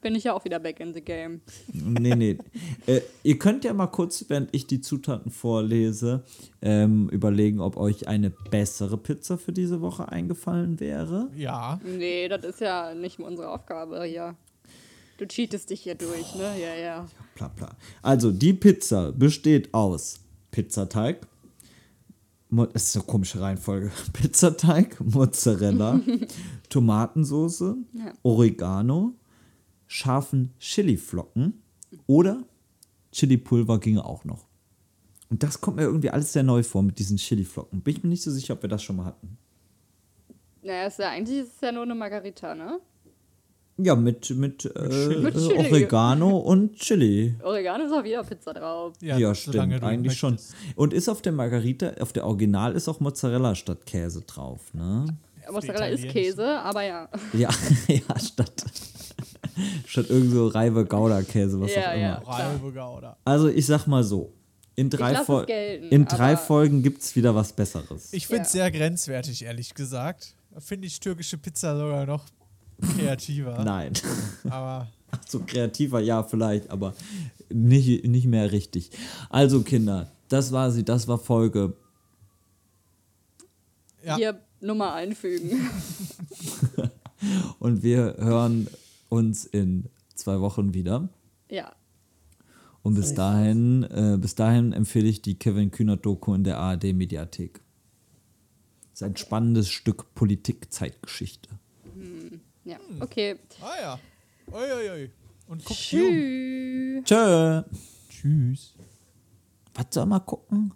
[0.04, 1.42] bin ich ja auch wieder back in the game.
[1.74, 2.38] Nee, nee.
[2.86, 6.24] äh, ihr könnt ja mal kurz, während ich die Zutaten vorlese,
[6.62, 11.30] ähm, überlegen, ob euch eine bessere Pizza für diese Woche eingefallen wäre.
[11.36, 11.80] Ja.
[11.84, 14.36] Nee, das ist ja nicht unsere Aufgabe hier.
[15.18, 16.54] Du cheatest dich hier durch, ne?
[16.62, 17.06] Ja, ja.
[17.36, 17.70] Bla, bla.
[18.02, 20.20] Also, die Pizza besteht aus
[20.52, 21.26] Pizzateig.
[22.50, 23.92] Mo- Das ist eine komische Reihenfolge.
[24.14, 26.00] Pizzateig, Mozzarella,
[26.70, 28.14] Tomatensoße, Ja.
[28.24, 29.14] Oregano,
[29.94, 31.62] scharfen Chiliflocken
[32.08, 32.44] oder
[33.12, 34.48] Chilipulver ginge auch noch.
[35.30, 37.82] Und das kommt mir irgendwie alles sehr neu vor mit diesen Chiliflocken.
[37.82, 39.38] Bin ich mir nicht so sicher, ob wir das schon mal hatten.
[40.64, 42.80] Naja, ist ja, eigentlich ist es ja nur eine Margarita, ne?
[43.78, 45.20] Ja, mit, mit, äh, Chili.
[45.20, 45.58] Mit Chili.
[45.60, 47.36] Oregano und Chili.
[47.44, 48.94] Oregano ist auch wieder Pizza drauf.
[49.00, 50.38] Ja, solange stimmt, du eigentlich schon.
[50.76, 55.06] Und ist auf der Margarita, auf der Original ist auch Mozzarella statt Käse drauf, ne?
[55.52, 56.08] Mozzarella ist.
[56.08, 57.10] Käse, aber ja.
[57.34, 57.50] Ja,
[57.88, 58.64] ja, statt,
[59.88, 62.02] statt irgend so Reibe Gouda-Käse, was Ja, auch immer.
[62.02, 62.16] ja.
[62.26, 63.18] Reibe Gouda.
[63.26, 64.34] Also ich sag mal so,
[64.76, 68.12] in drei, Fol gelten, in drei Folgen gibt es wieder was Besseres.
[68.14, 68.64] Ich finde es Ja.
[68.64, 70.36] sehr grenzwertig, ehrlich gesagt.
[70.60, 72.24] Finde ich türkische Pizza sogar noch
[72.98, 73.64] kreativer.
[73.64, 73.94] Nein.
[74.50, 76.94] Aber Ach so kreativer, ja, vielleicht, aber
[77.50, 78.90] nicht, nicht mehr richtig.
[79.30, 81.74] Also Kinder, das war sie, das war Folge.
[84.04, 84.16] Ja.
[84.18, 85.70] Hier Nummer einfügen.
[87.60, 88.68] Und wir hören
[89.14, 91.10] uns in zwei Wochen wieder.
[91.50, 91.72] ja.
[92.86, 97.62] Und bis dahin, äh, bis dahin empfehle ich die Kevin Kühner-Doku in der ARD-Mediathek.
[98.92, 101.50] ist ein spannendes Stück Politik-Zeitgeschichte.
[102.66, 102.76] Ja.
[103.00, 103.38] Okay.
[103.62, 104.00] Ah ja.
[104.52, 105.12] Uiuiui.
[105.48, 106.10] Und guckt Jung.
[106.12, 107.06] Tschüss.
[107.06, 107.64] Tschö.
[108.10, 108.74] Tschüss.
[109.76, 110.74] Was soll man gucken?